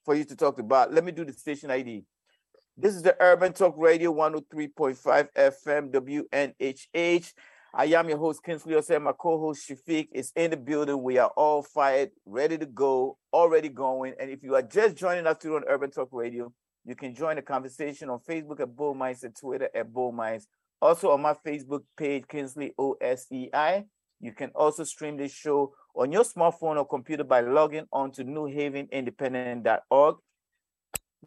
[0.04, 0.92] for you to talk about.
[0.92, 2.04] Let me do the station ID.
[2.76, 7.32] This is the Urban Talk Radio 103.5 FM WNHH.
[7.76, 9.02] I am your host, Kinsley Osei.
[9.02, 11.02] My co-host Shafiq is in the building.
[11.02, 14.14] We are all fired, ready to go, already going.
[14.20, 16.52] And if you are just joining us here on Urban Talk Radio,
[16.84, 20.14] you can join the conversation on Facebook at Bull Minds and Twitter at Bull.
[20.82, 23.84] Also on my Facebook page, Kinsley OSEI.
[24.20, 28.24] You can also stream this show on your smartphone or computer by logging on to
[28.24, 30.16] newhavenindependent.org.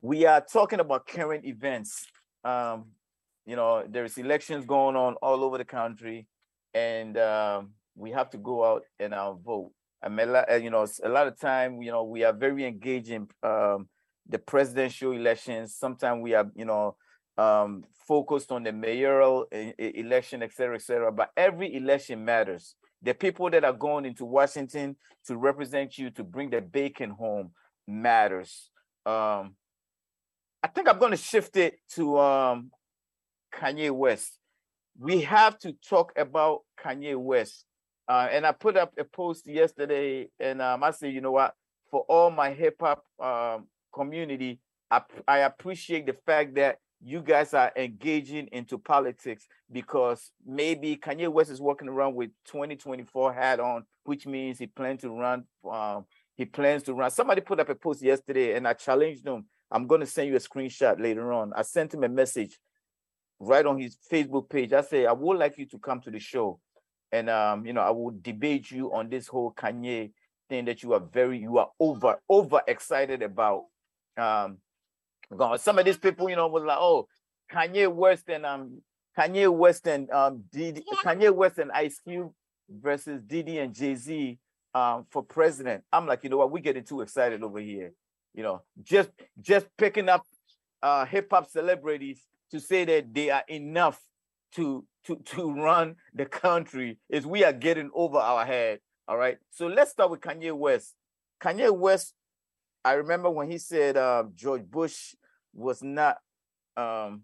[0.01, 2.05] We are talking about current events.
[2.43, 2.87] Um,
[3.45, 6.27] you know, there's elections going on all over the country,
[6.73, 9.71] and um, we have to go out and uh, vote.
[10.03, 13.09] I mean, uh, you know, a lot of time, you know, we are very engaged
[13.09, 13.87] in um,
[14.29, 15.75] the presidential elections.
[15.75, 16.95] Sometimes we are, you know,
[17.37, 19.45] um, focused on the mayoral
[19.77, 21.11] election, et cetera, et cetera.
[21.11, 22.75] But every election matters.
[23.01, 24.95] The people that are going into Washington
[25.27, 27.51] to represent you to bring the bacon home
[27.87, 28.71] matters.
[29.05, 29.55] Um,
[30.63, 32.71] I think I'm going to shift it to um,
[33.53, 34.39] Kanye West.
[34.99, 37.65] We have to talk about Kanye West
[38.07, 41.53] Uh, and I put up a post yesterday, and um, I said, you know what?
[41.91, 47.53] For all my hip hop um, community, I, I appreciate the fact that you guys
[47.53, 53.83] are engaging into politics because maybe Kanye West is walking around with 2024 hat on,
[54.05, 55.43] which means he plans to run.
[55.69, 56.05] Um,
[56.35, 57.11] he plans to run.
[57.11, 59.45] Somebody put up a post yesterday, and I challenged him.
[59.69, 61.51] I'm going to send you a screenshot later on.
[61.55, 62.57] I sent him a message
[63.39, 64.73] right on his Facebook page.
[64.73, 66.59] I say I would like you to come to the show,
[67.11, 70.11] and um, you know, I will debate you on this whole Kanye
[70.49, 73.65] thing that you are very, you are over, over excited about.
[74.17, 74.57] Um,
[75.35, 77.07] God, some of these people, you know, was like, oh,
[77.51, 78.81] Kanye West and um,
[79.17, 82.31] Kanye West and um, Kanye West and Ice Cube
[82.69, 84.37] versus Diddy and Jay Z
[84.77, 85.83] um for president.
[85.91, 87.93] I'm like, you know what, we're getting too excited over here.
[88.33, 89.09] You know, just
[89.41, 90.23] just picking up
[90.83, 93.99] uh hip hop celebrities to say that they are enough
[94.55, 98.79] to to to run the country is we are getting over our head.
[99.07, 99.37] All right.
[99.51, 100.93] So let's start with Kanye West.
[101.41, 102.13] Kanye West,
[102.87, 105.13] I remember when he said uh, George Bush
[105.53, 106.19] was not
[106.77, 107.23] um,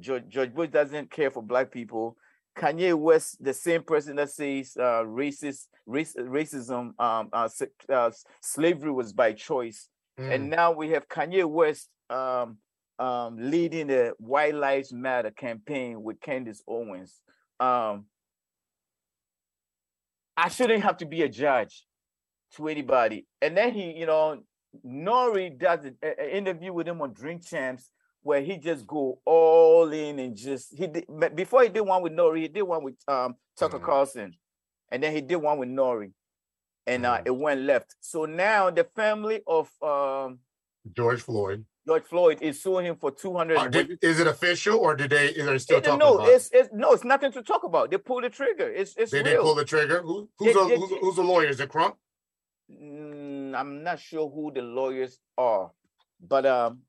[0.00, 2.16] George, George Bush doesn't care for black people.
[2.58, 7.48] Kanye West, the same person that says uh, racist race, racism, um, uh,
[7.88, 8.10] uh,
[8.42, 10.34] slavery was by choice, mm.
[10.34, 12.56] and now we have Kanye West um,
[12.98, 17.22] um, leading the White Lives Matter campaign with Candace Owens.
[17.60, 18.06] Um,
[20.36, 21.84] I shouldn't have to be a judge
[22.56, 23.26] to anybody.
[23.40, 24.40] And then he, you know,
[24.86, 25.96] Nori does an
[26.30, 27.90] interview with him on Drink Champs
[28.22, 32.12] where he just go all in and just he did before he did one with
[32.12, 33.86] Nori, he did one with um, Tucker mm-hmm.
[33.86, 34.34] Carlson,
[34.90, 36.12] and then he did one with Nori,
[36.86, 37.26] and uh, mm-hmm.
[37.26, 37.94] it went left.
[38.00, 40.40] So now the family of um,
[40.94, 43.56] George Floyd George Floyd is suing him for 200.
[43.56, 46.68] Uh, is it official or did they, is they still talking no, about it's, it's,
[46.70, 47.90] no, it's nothing to talk about.
[47.90, 48.70] They pulled the trigger.
[48.70, 49.36] It's, it's Did real.
[49.36, 50.02] they pull the trigger?
[50.02, 51.48] Who, who's, they, a, they, who's, who's the lawyer?
[51.48, 51.96] Is it Crump?
[52.70, 55.70] Mm, I'm not sure who the lawyers are,
[56.20, 56.80] but um,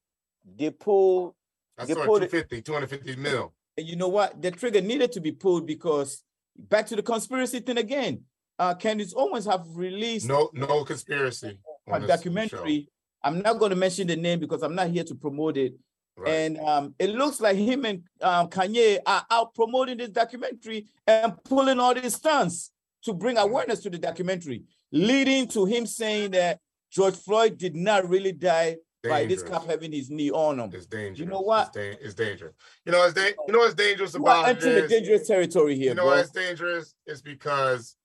[0.57, 1.35] they pulled.
[1.77, 3.53] I they saw pulled 250, it, 250 mil.
[3.77, 4.41] And you know what?
[4.41, 6.23] The trigger needed to be pulled because
[6.57, 8.23] back to the conspiracy thing again.
[8.57, 12.89] Uh, Candace Owens have released no no conspiracy a documentary
[13.23, 15.73] I'm not going to mention the name because I'm not here to promote it.
[16.15, 16.31] Right.
[16.31, 21.33] And um, it looks like him and um, Kanye are out promoting this documentary and
[21.43, 22.71] pulling all these stunts
[23.03, 26.59] to bring awareness to the documentary, leading to him saying that
[26.91, 30.71] George Floyd did not really die by this cop having his knee on him.
[30.73, 31.19] It's dangerous.
[31.19, 31.67] You know what?
[31.67, 32.53] It's, da- it's dangerous.
[32.85, 35.89] You know, it's da- you know what's dangerous about well, entering the dangerous territory here.
[35.89, 36.17] You know bro.
[36.17, 37.95] what's dangerous is because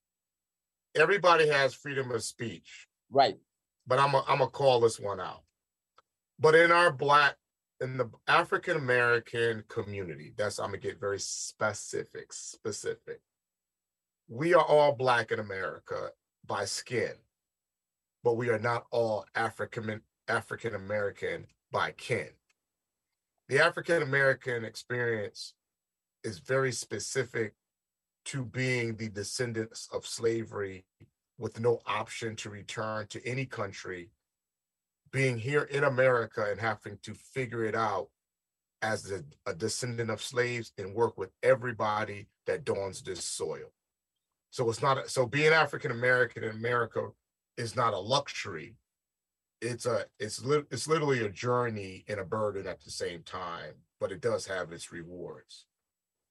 [0.94, 2.87] everybody has freedom of speech.
[3.11, 3.37] Right
[3.87, 5.42] but I'm a, I'm gonna call this one out.
[6.38, 7.37] But in our black,
[7.81, 13.20] in the African American community, that's I'm gonna get very specific, specific.
[14.29, 16.11] We are all black in America
[16.46, 17.12] by skin,
[18.22, 22.28] but we are not all African African American by kin.
[23.48, 25.54] The African American experience
[26.22, 27.54] is very specific
[28.26, 30.87] to being the descendants of slavery
[31.38, 34.11] with no option to return to any country,
[35.12, 38.09] being here in America and having to figure it out
[38.80, 43.72] as a, a descendant of slaves and work with everybody that dawns this soil.
[44.54, 47.08] So it's not so being African American in America
[47.56, 48.76] is not a luxury.
[49.60, 53.72] It's a it's li- it's literally a journey and a burden at the same time,
[53.98, 55.66] but it does have its rewards.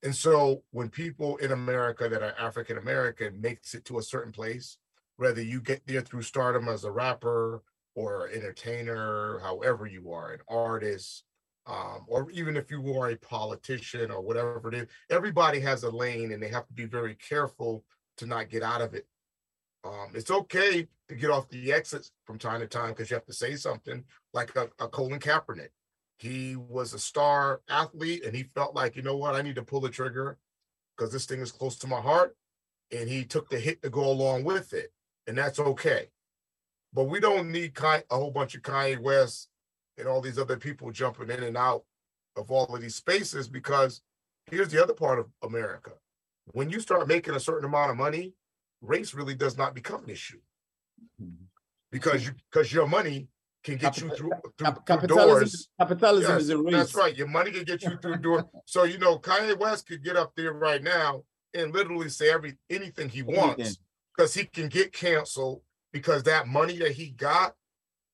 [0.04, 4.32] And so when people in America that are African American makes it to a certain
[4.32, 4.78] place,
[5.18, 7.62] whether you get there through stardom as a rapper
[7.94, 11.26] or entertainer, however you are, an artist,
[11.68, 15.92] um, or even if you are a politician or whatever it is, everybody has a
[15.92, 17.84] lane and they have to be very careful
[18.18, 19.08] to not get out of it.
[19.84, 23.26] Um, it's okay to get off the exits from time to time because you have
[23.26, 24.04] to say something
[24.34, 25.70] like a, a Colin Kaepernick.
[26.18, 29.64] He was a star athlete and he felt like, you know what, I need to
[29.64, 30.38] pull the trigger
[30.96, 32.36] because this thing is close to my heart.
[32.92, 34.94] And he took the hit to go along with it
[35.28, 36.10] and that's okay.
[36.94, 39.50] But we don't need a whole bunch of Kanye West
[39.98, 41.84] and all these other people jumping in and out
[42.36, 44.02] of all of these spaces because
[44.50, 45.92] here's the other part of America.
[46.52, 48.34] When you start making a certain amount of money,
[48.82, 50.40] race really does not become an issue
[51.22, 51.46] mm-hmm.
[51.92, 53.28] because you because your money
[53.64, 55.70] can get you through, through, capitalism, through doors.
[55.80, 56.74] Capitalism yes, is a race.
[56.74, 57.16] That's right.
[57.16, 58.44] Your money can get you through doors.
[58.66, 61.24] So you know, Kanye West could get up there right now
[61.54, 63.78] and literally say every anything he wants
[64.16, 67.54] because he can get canceled because that money that he got,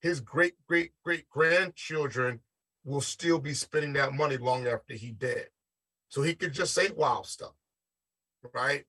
[0.01, 2.39] his great great great grandchildren
[2.85, 5.47] will still be spending that money long after he dead.
[6.09, 7.53] So he could just say wild stuff,
[8.53, 8.85] right?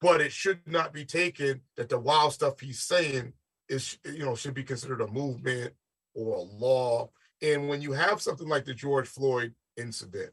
[0.00, 3.32] but it should not be taken that the wild stuff he's saying
[3.68, 5.72] is you know should be considered a movement
[6.14, 7.10] or a law.
[7.42, 10.30] And when you have something like the George Floyd incident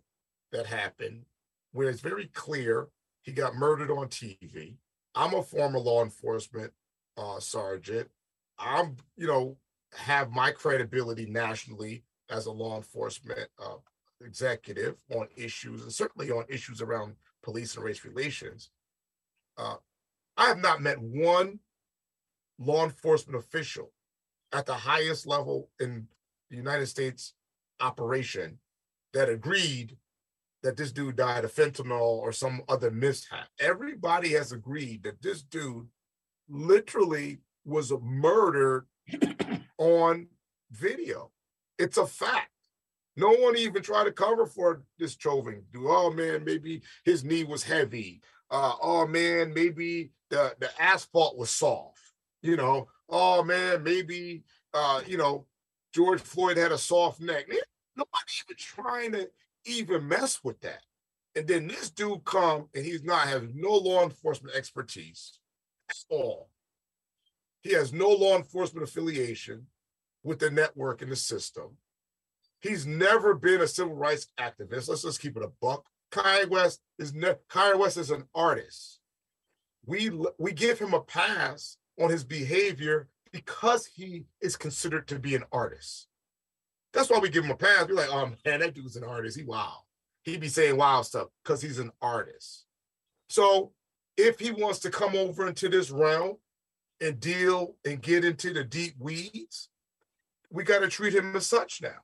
[0.52, 1.24] that happened,
[1.72, 2.88] where it's very clear
[3.22, 4.76] he got murdered on TV.
[5.16, 6.72] I'm a former law enforcement
[7.18, 8.10] uh, sergeant.
[8.60, 9.58] I'm, you know,
[9.96, 13.76] have my credibility nationally as a law enforcement uh,
[14.26, 18.70] executive on issues, and certainly on issues around police and race relations.
[19.58, 19.76] Uh,
[20.38, 21.60] I have not met one
[22.58, 23.92] law enforcement official
[24.52, 26.08] at the highest level in
[26.50, 27.34] the United States
[27.80, 28.60] operation
[29.14, 29.98] that agreed
[30.64, 33.48] that this dude died of fentanyl or some other mishap.
[33.60, 35.88] Everybody has agreed that this dude
[36.50, 38.88] literally was murdered
[39.78, 40.28] on
[40.72, 41.32] video.
[41.78, 42.53] It's a fact.
[43.16, 45.64] No one even tried to cover for this Chauvin.
[45.72, 48.22] Do oh man, maybe his knee was heavy.
[48.50, 52.00] Uh, oh man, maybe the the asphalt was soft.
[52.42, 54.44] You know, oh man, maybe
[54.74, 55.46] uh, you know
[55.94, 57.48] George Floyd had a soft neck.
[57.48, 57.60] Man,
[57.96, 59.30] nobody even trying to
[59.66, 60.82] even mess with that.
[61.36, 65.40] And then this dude come and he's not having no law enforcement expertise
[65.90, 66.50] at all.
[67.62, 69.68] He has no law enforcement affiliation
[70.24, 71.78] with the network and the system.
[72.64, 74.88] He's never been a civil rights activist.
[74.88, 75.86] Let's just keep it a buck.
[76.14, 79.02] Kanye West is ne- Kanye West is an artist.
[79.86, 80.10] We
[80.40, 85.44] we give him a pass on his behavior because he is considered to be an
[85.52, 86.08] artist.
[86.94, 87.86] That's why we give him a pass.
[87.86, 89.38] We're like, oh man, that dude's an artist.
[89.38, 89.80] He wow.
[90.22, 92.64] He be saying wild stuff because he's an artist.
[93.28, 93.74] So
[94.16, 96.38] if he wants to come over into this realm
[97.02, 99.68] and deal and get into the deep weeds,
[100.50, 101.98] we got to treat him as such now.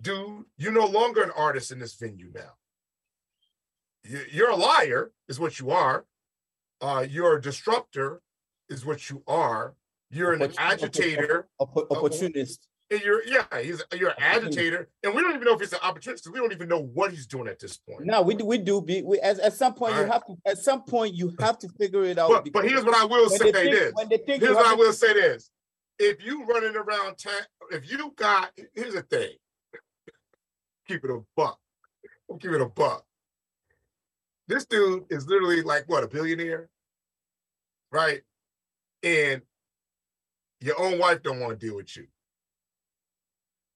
[0.00, 2.52] Dude, you're no longer an artist in this venue now.
[4.30, 6.04] You're a liar, is what you are.
[6.80, 8.20] Uh, you're a disruptor,
[8.68, 9.74] is what you are.
[10.10, 12.68] You're an agitator, opportunist.
[12.88, 15.80] And you're yeah, he's you're an agitator, and we don't even know if he's an
[15.82, 18.06] opportunist because we don't even know what he's doing at this point.
[18.06, 20.12] No, we do we do be we, at, at some point All you right.
[20.12, 22.28] have to at some point you have to figure it out.
[22.30, 23.92] But, but here's what I will say think, this.
[24.26, 25.50] Here's what I will say this.
[25.98, 27.40] If you running around town,
[27.72, 29.32] if you got here's the thing.
[30.88, 31.58] Keep it a buck.
[32.40, 33.04] Keep it a buck.
[34.48, 36.68] This dude is literally like what a billionaire,
[37.90, 38.22] right?
[39.02, 39.42] And
[40.60, 42.06] your own wife don't want to deal with you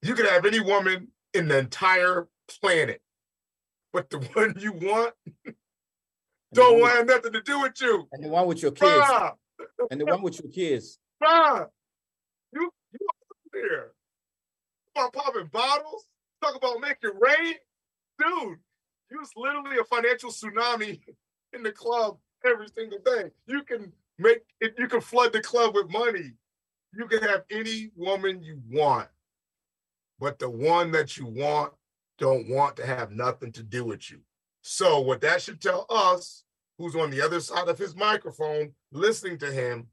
[0.02, 2.28] you could have any woman in the entire
[2.60, 3.00] planet,
[3.92, 5.14] but the one you want
[6.54, 8.06] don't want nothing to do with you.
[8.12, 9.06] And the one with your kids.
[9.90, 10.98] and the one with your kids.
[11.22, 11.66] Bruh,
[12.52, 13.08] you you
[13.52, 13.92] there.
[14.96, 16.04] About popping bottles,
[16.42, 17.54] talk about making rain.
[18.18, 18.58] Dude,
[19.10, 21.00] you was literally a financial tsunami
[21.52, 23.30] in the club every single day.
[23.46, 26.32] You can make it, you can flood the club with money.
[26.92, 29.08] You can have any woman you want
[30.20, 31.72] but the one that you want
[32.18, 34.20] don't want to have nothing to do with you.
[34.62, 36.44] So what that should tell us,
[36.78, 39.88] who's on the other side of his microphone, listening to him,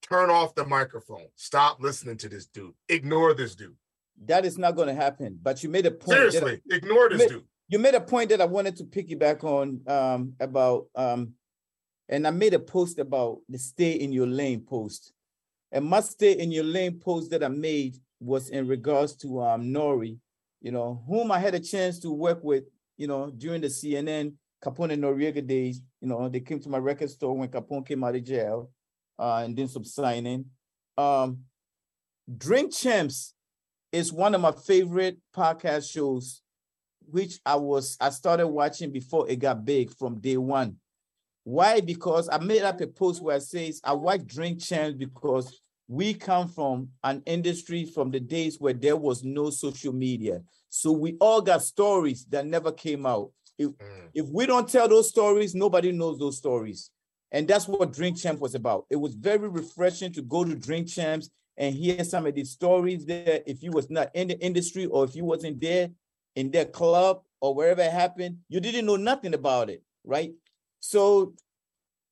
[0.00, 1.26] turn off the microphone.
[1.36, 2.72] Stop listening to this dude.
[2.88, 3.76] Ignore this dude.
[4.26, 5.38] That is not going to happen.
[5.42, 6.32] But you made a point.
[6.32, 7.44] Seriously, I, ignore this made, dude.
[7.68, 11.32] You made a point that I wanted to piggyback on um, about, um,
[12.08, 15.12] and I made a post about the stay in your lane post.
[15.70, 19.62] And my stay in your lane post that I made was in regards to um,
[19.62, 20.18] Nori,
[20.60, 22.64] you know, whom I had a chance to work with,
[22.96, 25.80] you know, during the CNN Capone and Noreaga days.
[26.00, 28.70] You know, they came to my record store when Capone came out of jail
[29.18, 30.46] uh, and did some signing.
[30.96, 31.38] Um,
[32.38, 33.34] Drink Champs
[33.92, 36.40] is one of my favorite podcast shows,
[37.10, 40.76] which I was I started watching before it got big from day one.
[41.44, 41.80] Why?
[41.80, 46.14] Because I made up a post where it says I watch Drink Champs because we
[46.14, 50.40] come from an industry from the days where there was no social media.
[50.70, 53.30] So we all got stories that never came out.
[53.58, 54.08] If, mm.
[54.14, 56.90] if we don't tell those stories, nobody knows those stories.
[57.30, 58.86] And that's what Drink Champ was about.
[58.88, 63.04] It was very refreshing to go to Drink Champs and hear some of these stories
[63.04, 63.42] there.
[63.46, 65.90] If you was not in the industry or if you wasn't there
[66.34, 70.32] in their club or wherever it happened, you didn't know nothing about it, right?
[70.80, 71.34] So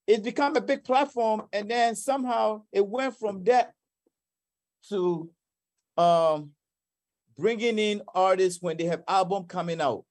[0.06, 3.72] it's become a big platform and then somehow it went from that
[4.88, 5.30] to
[5.96, 6.50] um
[7.36, 10.04] bringing in artists when they have album coming out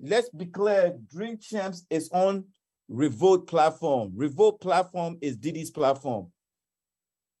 [0.00, 2.44] let's be clear drink champs is on
[2.88, 6.30] revolt platform revolt platform is Diddy's platform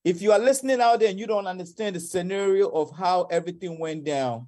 [0.04, 3.78] if you are listening out there and you don't understand the scenario of how everything
[3.78, 4.46] went down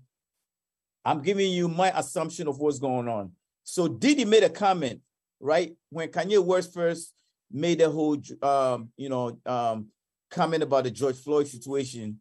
[1.04, 3.32] i'm giving you my assumption of what's going on
[3.68, 5.00] so Diddy made a comment
[5.40, 5.74] right?
[5.90, 7.12] When Kanye West first
[7.50, 9.88] made the whole, um, you know, um,
[10.30, 12.20] comment about the George Floyd situation,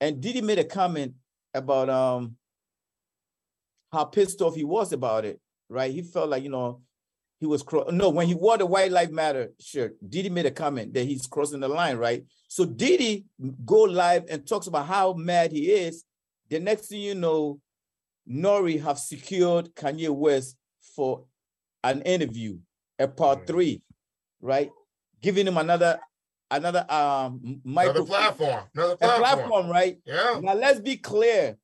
[0.00, 1.14] and Diddy made a comment
[1.54, 2.36] about um
[3.92, 5.92] how pissed off he was about it, right?
[5.92, 6.80] He felt like, you know,
[7.42, 9.96] he was cro- no when he wore the White Life Matter shirt.
[10.08, 12.24] Diddy made a comment that he's crossing the line, right?
[12.46, 13.24] So Diddy
[13.66, 16.04] go live and talks about how mad he is.
[16.50, 17.58] The next thing you know,
[18.30, 20.56] Nori have secured Kanye West
[20.94, 21.24] for
[21.82, 22.58] an interview,
[23.00, 23.82] a part three,
[24.40, 24.70] right?
[25.20, 25.98] Giving him another
[26.48, 29.20] another um micro platform, another platform.
[29.20, 29.98] platform, right?
[30.04, 30.38] Yeah.
[30.40, 31.56] Now let's be clear.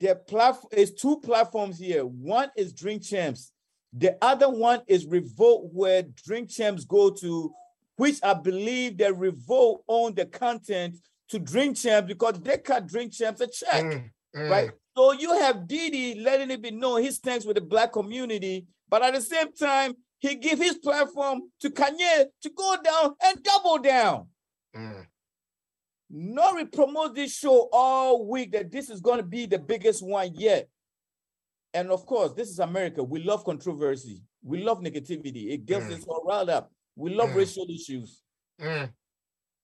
[0.00, 2.06] The platform is two platforms here.
[2.06, 3.52] One is Drink Champs.
[3.98, 7.52] The other one is Revolt, where Drink Champs go to,
[7.96, 10.96] which I believe they Revolt on the content
[11.30, 14.50] to Drink Champs because they cut Drink Champs a check, mm, mm.
[14.50, 14.70] right?
[14.94, 19.02] So you have Diddy letting it be known he stands with the black community, but
[19.02, 23.78] at the same time, he give his platform to Kanye to go down and double
[23.78, 24.28] down.
[24.76, 25.06] Mm.
[26.12, 30.34] Nori promotes this show all week that this is going to be the biggest one
[30.34, 30.68] yet.
[31.76, 33.04] And of course, this is America.
[33.04, 34.22] We love controversy.
[34.42, 35.52] We love negativity.
[35.52, 35.92] It gets mm.
[35.92, 36.72] us all riled up.
[36.96, 37.36] We love mm.
[37.36, 38.22] racial issues.
[38.58, 38.90] Mm.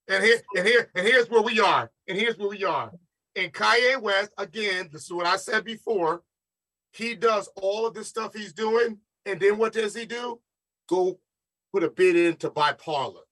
[0.09, 1.91] And here, and here, and here's where we are.
[2.07, 2.93] And here's where we are.
[3.35, 6.23] And Kanye West, again, this is what I said before.
[6.93, 10.39] He does all of this stuff he's doing, and then what does he do?
[10.91, 11.19] Go
[11.73, 13.23] put a bid in to buy Parler.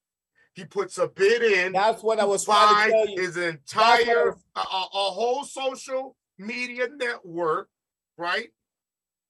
[0.55, 1.73] He puts a bid in.
[1.73, 3.21] That's what I was trying to tell you.
[3.21, 4.43] His entire, was...
[4.55, 7.69] a, a whole social media network,
[8.17, 8.49] right?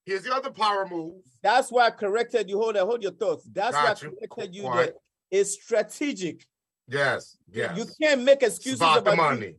[0.06, 1.22] Here's the other power move.
[1.44, 2.58] That's why I corrected you.
[2.58, 3.48] Hold on, hold your thoughts.
[3.52, 4.96] That's Got why I corrected you that
[5.30, 6.46] it's strategic.
[6.88, 7.78] Yes, yes.
[7.78, 9.56] You can't make excuses about, about the money.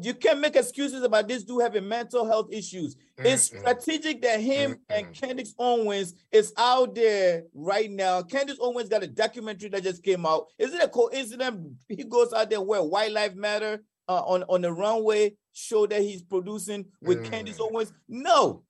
[0.00, 2.94] You can't make excuses about this dude having mental health issues.
[2.94, 3.26] Mm-hmm.
[3.26, 4.80] It's strategic that him mm-hmm.
[4.90, 8.22] and Candace Owens is out there right now.
[8.22, 10.46] Candace Owens got a documentary that just came out.
[10.58, 14.62] Is it a coincidence he goes out there where White Life Matter uh, on, on
[14.62, 17.30] the runway show that he's producing with mm.
[17.30, 17.92] Candace Owens?
[18.08, 18.62] No.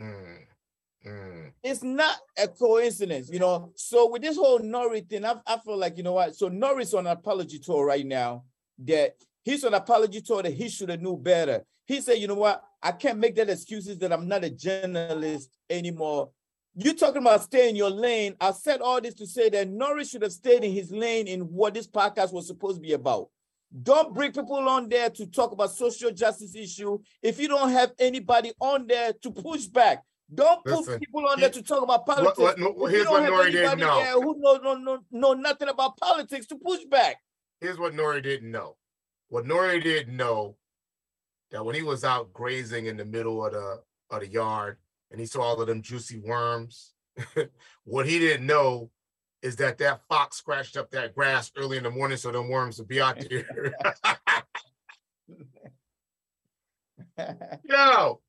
[0.00, 0.44] Mm.
[1.06, 1.52] Mm.
[1.62, 3.72] It's not a coincidence, you know.
[3.74, 6.36] So with this whole Nori thing, I, I feel like you know what.
[6.36, 8.44] So Nori's on an apology tour right now.
[8.84, 11.64] That he's on an apology tour that he should have knew better.
[11.86, 12.62] He said, you know what?
[12.82, 16.30] I can't make that excuses that I'm not a journalist anymore.
[16.74, 18.36] You're talking about stay in your lane.
[18.40, 21.40] I said all this to say that Nori should have stayed in his lane in
[21.40, 23.28] what this podcast was supposed to be about.
[23.82, 27.92] Don't bring people on there to talk about social justice issue if you don't have
[27.98, 30.02] anybody on there to push back.
[30.32, 32.38] Don't put Listen, people on he, there to talk about politics.
[32.38, 34.20] What, what, here's what Nori didn't know.
[34.20, 37.16] Who know, know, know, know nothing about politics to push back.
[37.60, 38.76] Here's what Nori didn't know.
[39.28, 40.56] What Nori didn't know
[41.50, 44.78] that when he was out grazing in the middle of the of the yard
[45.10, 46.92] and he saw all of them juicy worms,
[47.84, 48.90] what he didn't know
[49.42, 52.78] is that that fox scratched up that grass early in the morning so them worms
[52.78, 53.74] would be out there.
[57.64, 58.20] Yo,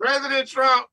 [0.00, 0.86] President Trump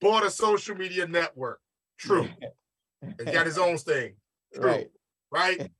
[0.00, 1.60] bought a social media network.
[1.98, 2.28] True.
[3.18, 4.14] he got his own thing.
[4.54, 4.64] True.
[4.64, 4.90] Right.
[5.30, 5.70] Right.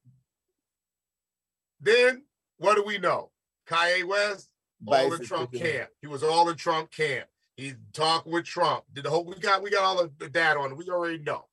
[1.81, 2.25] then
[2.59, 3.31] what do we know?
[3.69, 4.51] Kanye West,
[4.87, 5.91] all in Trump camp.
[6.01, 7.27] He was all in Trump camp.
[7.57, 8.85] He talked with Trump.
[8.93, 10.77] Did the whole we got we got all of the data on it.
[10.77, 11.47] We already know.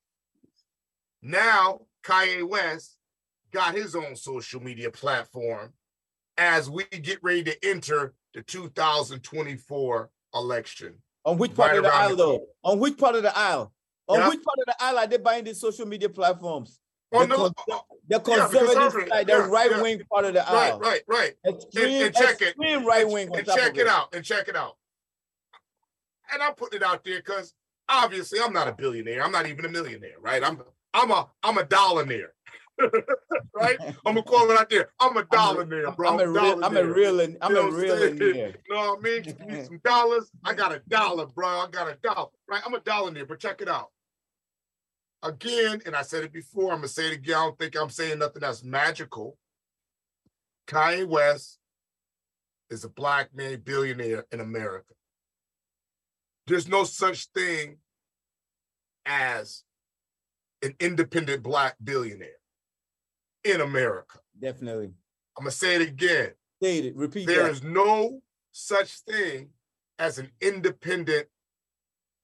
[1.22, 2.98] Now Kanye West
[3.52, 5.74] got his own social media platform
[6.38, 10.96] as we get ready to enter the 2024 election.
[11.24, 12.46] On which part right of the aisle, the though?
[12.64, 13.74] On which part of the aisle?
[14.08, 16.80] On which part of the aisle are they buying these social media platforms?
[17.12, 17.80] Oh, on the, the,
[18.10, 20.80] the conservative yeah, side, the yeah, right wing part of the aisle.
[20.80, 21.54] Right, right, right.
[21.54, 22.86] Extreme, and, and check extreme it.
[22.86, 23.28] right wing.
[23.28, 24.14] And, and check it out.
[24.14, 24.78] And check it out.
[26.32, 27.54] And I'm putting it out there because
[27.88, 29.24] obviously I'm not a billionaire.
[29.24, 30.44] I'm not even a millionaire, right?
[30.44, 30.62] I'm
[30.94, 32.34] I'm a I'm a dollar near.
[33.56, 33.78] right?
[33.80, 34.90] I'm gonna call it out there.
[35.00, 36.10] I'm a dollar there, bro.
[36.10, 38.16] I'm a real, I'm a real, I'm a real.
[38.16, 39.24] You know what I mean?
[39.24, 40.32] Give me some dollars.
[40.44, 41.48] I got a dollar, bro.
[41.48, 42.30] I got a dollar.
[42.50, 42.62] Right?
[42.66, 43.92] I'm a dollar there, but check it out.
[45.24, 46.72] Again, and I said it before.
[46.72, 47.36] I'm gonna say it again.
[47.36, 49.38] I don't think I'm saying nothing that's magical.
[50.68, 51.60] Kanye West
[52.70, 54.94] is a black man billionaire in America.
[56.48, 57.78] There's no such thing
[59.06, 59.64] as
[60.62, 62.40] an independent black billionaire
[63.46, 64.20] in America.
[64.38, 64.92] Definitely.
[65.38, 66.32] I'm gonna say it again.
[66.62, 66.96] Say it.
[66.96, 67.28] Repeat.
[67.28, 67.52] There that.
[67.52, 68.22] is no
[68.52, 69.50] such thing
[70.00, 71.28] as an independent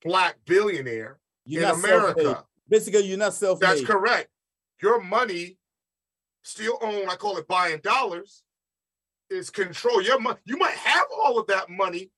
[0.04, 2.22] black billionaire you're in America.
[2.22, 2.44] Self-made.
[2.68, 3.68] Basically, you're not self-made.
[3.68, 4.28] That's correct.
[4.82, 5.58] Your money,
[6.42, 8.42] still own, I call it buying dollars,
[9.30, 10.02] is control.
[10.02, 10.38] Your money.
[10.44, 12.10] You might have all of that money,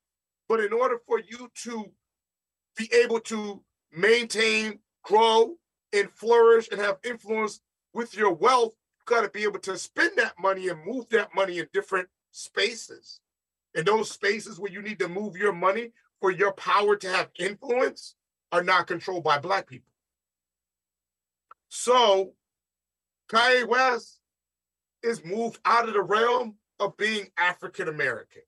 [0.48, 1.92] but in order for you to
[2.76, 5.56] be able to maintain grow
[5.92, 7.60] and flourish and have influence
[7.92, 8.74] with your wealth,
[9.04, 13.20] got to be able to spend that money and move that money in different spaces.
[13.74, 15.90] And those spaces where you need to move your money
[16.20, 18.14] for your power to have influence
[18.52, 19.90] are not controlled by black people.
[21.68, 22.34] So
[23.28, 24.20] Kanye West
[25.02, 28.42] is moved out of the realm of being African American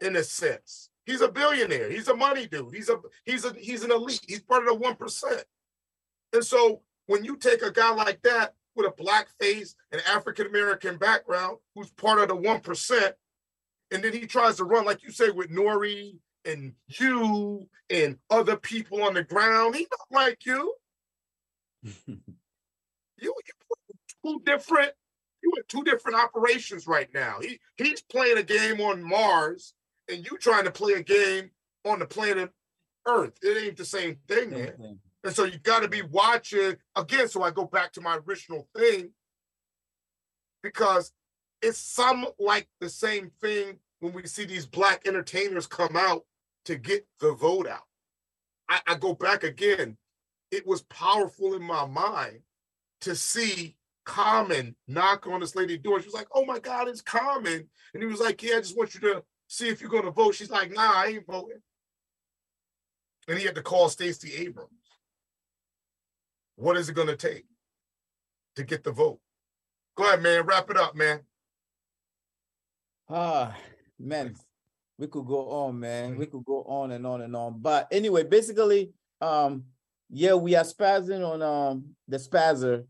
[0.00, 0.90] in a sense.
[1.06, 1.90] He's a billionaire.
[1.90, 2.74] He's a money dude.
[2.74, 4.24] He's a he's a he's an elite.
[4.28, 5.44] He's part of the one percent.
[6.32, 10.46] And so when you take a guy like that with a black face and African
[10.46, 13.14] American background, who's part of the one percent,
[13.90, 18.56] and then he tries to run like you say with Nori and you and other
[18.56, 20.74] people on the ground, he's not like you.
[22.06, 22.22] you
[23.18, 23.32] you
[24.24, 24.92] two different
[25.42, 27.36] you in two different operations right now.
[27.40, 29.74] He he's playing a game on Mars
[30.08, 31.50] and you trying to play a game
[31.84, 32.50] on the planet
[33.06, 33.32] Earth.
[33.42, 34.98] It ain't the same thing, man.
[35.24, 37.28] And so you got to be watching again.
[37.28, 39.10] So I go back to my original thing
[40.62, 41.12] because
[41.60, 46.22] it's some like the same thing when we see these black entertainers come out
[46.64, 47.86] to get the vote out.
[48.68, 49.96] I, I go back again.
[50.50, 52.40] It was powerful in my mind
[53.02, 56.00] to see Common knock on this lady door.
[56.00, 58.76] She was like, "Oh my God, it's Common," and he was like, "Yeah, I just
[58.76, 61.62] want you to see if you're going to vote." She's like, "Nah, I ain't voting."
[63.28, 64.81] And he had to call Stacey Abrams.
[66.56, 67.44] What is it going to take
[68.56, 69.20] to get the vote?
[69.96, 70.44] Go ahead, man.
[70.44, 71.20] Wrap it up, man.
[73.08, 73.54] Ah,
[73.98, 74.34] man,
[74.98, 76.10] we could go on, man.
[76.10, 76.20] Mm-hmm.
[76.20, 77.60] We could go on and on and on.
[77.60, 79.64] But anyway, basically, um,
[80.08, 82.84] yeah, we are spazzing on um the spazzer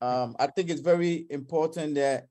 [0.00, 2.26] um, I think it's very important that,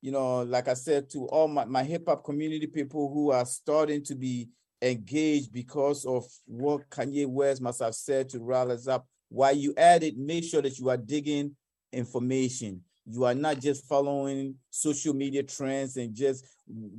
[0.00, 3.44] you know, like I said, to all my, my hip hop community people who are
[3.44, 4.48] starting to be
[4.80, 9.06] engaged because of what Kanye West must have said to rile us up.
[9.30, 11.56] While you add it, make sure that you are digging
[11.92, 12.82] information.
[13.06, 16.44] You are not just following social media trends and just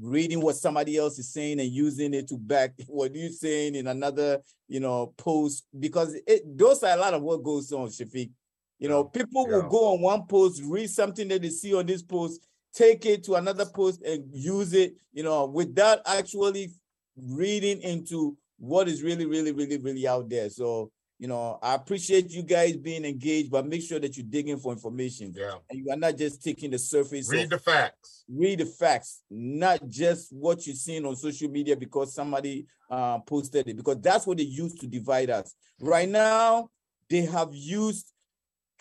[0.02, 3.88] reading what somebody else is saying and using it to back what you're saying in
[3.88, 8.32] another, you know, post because it those are a lot of what goes on, Shafiq.
[8.80, 9.58] You know, people yeah.
[9.58, 12.42] will go on one post, read something that they see on this post,
[12.74, 16.72] take it to another post and use it, you know, without actually
[17.16, 20.50] reading into what is really, really, really, really out there.
[20.50, 20.92] So,
[21.22, 24.74] you know, I appreciate you guys being engaged, but make sure that you're digging for
[24.74, 25.32] information.
[25.38, 25.54] Yeah.
[25.70, 27.30] And you are not just taking the surface.
[27.30, 28.24] Read of, the facts.
[28.28, 33.68] Read the facts, not just what you're seeing on social media because somebody uh, posted
[33.68, 35.54] it, because that's what they use to divide us.
[35.80, 36.70] Right now,
[37.08, 38.12] they have used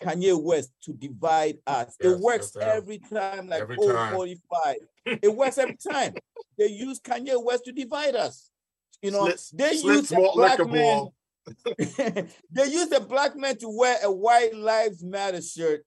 [0.01, 1.95] Kanye West to divide us.
[2.01, 4.75] Yes, it works yes, every time, like every 45.
[5.05, 6.15] it works every time.
[6.57, 8.51] They use Kanye West to divide us.
[9.01, 11.07] You know, they use a black man.
[12.51, 15.85] they use a black man to wear a white lives matter shirt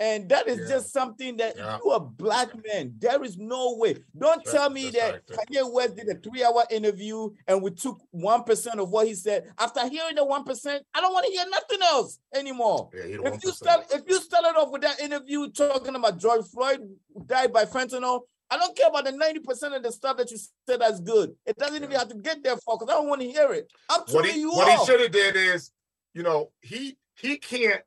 [0.00, 0.76] and that is yeah.
[0.76, 1.78] just something that yeah.
[1.84, 2.94] you a black man.
[2.98, 3.96] There is no way.
[4.16, 8.44] Don't that's, tell me that Kanye West did a three-hour interview and we took one
[8.44, 9.50] percent of what he said.
[9.58, 12.90] After hearing the one percent, I don't want to hear nothing else anymore.
[12.94, 16.80] Yeah, if you start, if you started off with that interview talking about George Floyd
[17.26, 18.20] died by fentanyl,
[18.50, 21.34] I don't care about the 90% of the stuff that you said that's good.
[21.44, 23.70] It doesn't even have to get there for because I don't want to hear it.
[23.90, 25.70] I'm telling what he, you What he should have did is,
[26.14, 27.82] you know, he he can't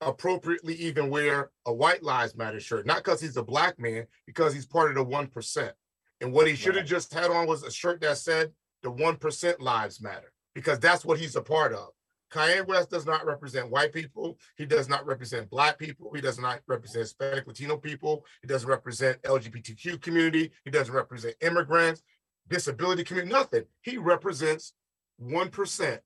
[0.00, 4.52] appropriately even wear a white lives matter shirt not because he's a black man because
[4.52, 5.72] he's part of the 1%
[6.20, 6.86] and what he should have right.
[6.86, 11.18] just had on was a shirt that said the 1% lives matter because that's what
[11.18, 11.88] he's a part of
[12.32, 14.38] Kanye West does not represent white people.
[14.56, 16.10] He does not represent black people.
[16.14, 18.24] He does not represent Hispanic Latino people.
[18.42, 20.50] He doesn't represent LGBTQ community.
[20.64, 22.02] He doesn't represent immigrants,
[22.48, 23.64] disability community, nothing.
[23.82, 24.74] He represents
[25.22, 25.98] 1%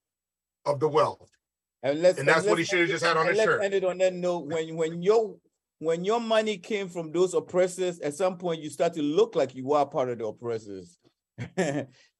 [0.66, 1.31] of the wealth.
[1.83, 3.62] And, let's, and that's and what he should have just had on his shirt.
[3.62, 4.47] End it on that note.
[4.47, 5.37] When when your
[5.79, 9.55] when your money came from those oppressors, at some point you start to look like
[9.55, 10.99] you are part of the oppressors.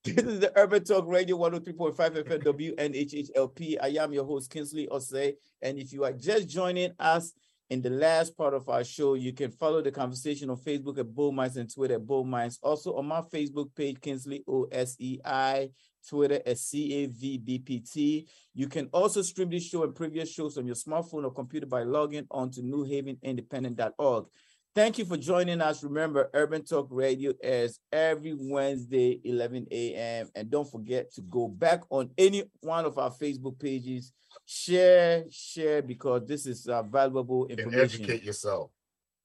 [0.05, 3.77] this is the Urban Talk Radio 103.5 FM WNHHLP.
[3.83, 5.35] I am your host, Kingsley Osei.
[5.61, 7.35] And if you are just joining us
[7.69, 11.15] in the last part of our show, you can follow the conversation on Facebook at
[11.15, 12.59] Bull Minds and Twitter at Bull Minds.
[12.63, 15.69] Also on my Facebook page, Kingsley O S E I
[16.09, 18.27] Twitter at CAVBPT.
[18.55, 21.83] You can also stream this show and previous shows on your smartphone or computer by
[21.83, 24.27] logging on to newhavenindependent.org.
[24.73, 25.83] Thank you for joining us.
[25.83, 30.29] Remember, Urban Talk Radio airs every Wednesday, 11 a.m.
[30.37, 34.13] And don't forget to go back on any one of our Facebook pages.
[34.47, 38.03] Share, share, because this is uh, valuable information.
[38.03, 38.71] And educate yourself.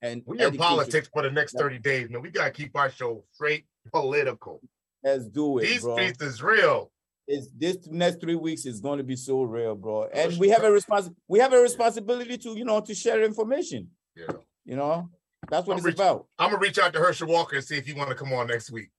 [0.01, 2.23] And we in politics for the next 30 days, man.
[2.23, 4.61] We got to keep our show straight political.
[5.03, 5.65] Let's do it.
[5.65, 5.95] These bro.
[5.95, 6.91] streets is real.
[7.27, 10.07] is this next three weeks is going to be so real, bro.
[10.11, 11.09] And we have a response.
[11.27, 13.89] We have a responsibility to you know to share information.
[14.15, 14.33] Yeah.
[14.65, 15.09] You know,
[15.49, 16.27] that's what I'm it's reach- about.
[16.39, 18.47] I'm gonna reach out to Herschel Walker and see if he want to come on
[18.47, 18.89] next week.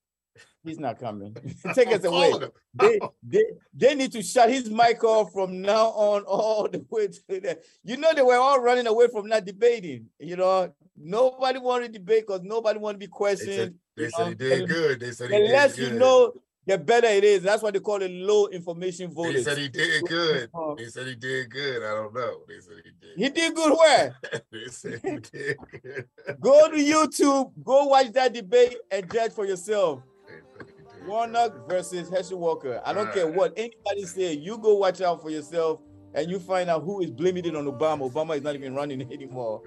[0.65, 1.35] He's not coming.
[1.75, 2.33] Take us away.
[2.79, 7.07] They, they they need to shut his mic off from now on all the way
[7.09, 7.59] to the.
[7.85, 10.07] You know they were all running away from not debating.
[10.19, 13.53] You know nobody wanted to debate because nobody wanted to be They questioned.
[13.55, 15.01] said, they said know, he did good.
[15.01, 15.79] They said he The did good.
[15.93, 16.33] you know,
[16.67, 17.43] the better it is.
[17.43, 19.45] That's why they call it low information They voters.
[19.45, 20.51] said he did good.
[20.53, 21.83] Uh, They said he did good.
[21.83, 22.41] I don't know.
[22.49, 23.17] They said he did.
[23.17, 24.17] He did good where?
[24.53, 26.07] they said he did good.
[26.41, 30.03] Go to YouTube, go watch that debate and judge for yourself.
[30.27, 32.81] They said he did Warnock versus Herschel Walker.
[32.85, 33.37] I don't care Alright.
[33.37, 34.33] what anybody say.
[34.35, 35.81] You go watch out for yourself,
[36.15, 38.11] and you find out who is blaming it on Obama.
[38.11, 39.63] Obama is not even running anymore.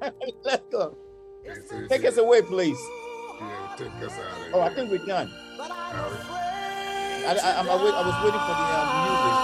[0.00, 0.10] Yeah.
[0.44, 0.96] Let's go.
[1.46, 2.78] They said he Take us away, please.
[3.40, 5.30] Yeah, take us out of Oh, I think we're done.
[5.56, 9.34] But afraid I, I, I'm- I, was waiting for the um, music.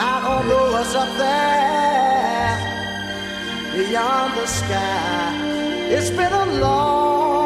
[0.00, 2.56] I don't know what's up there
[3.76, 5.32] beyond the sky.
[5.90, 7.37] It's been a long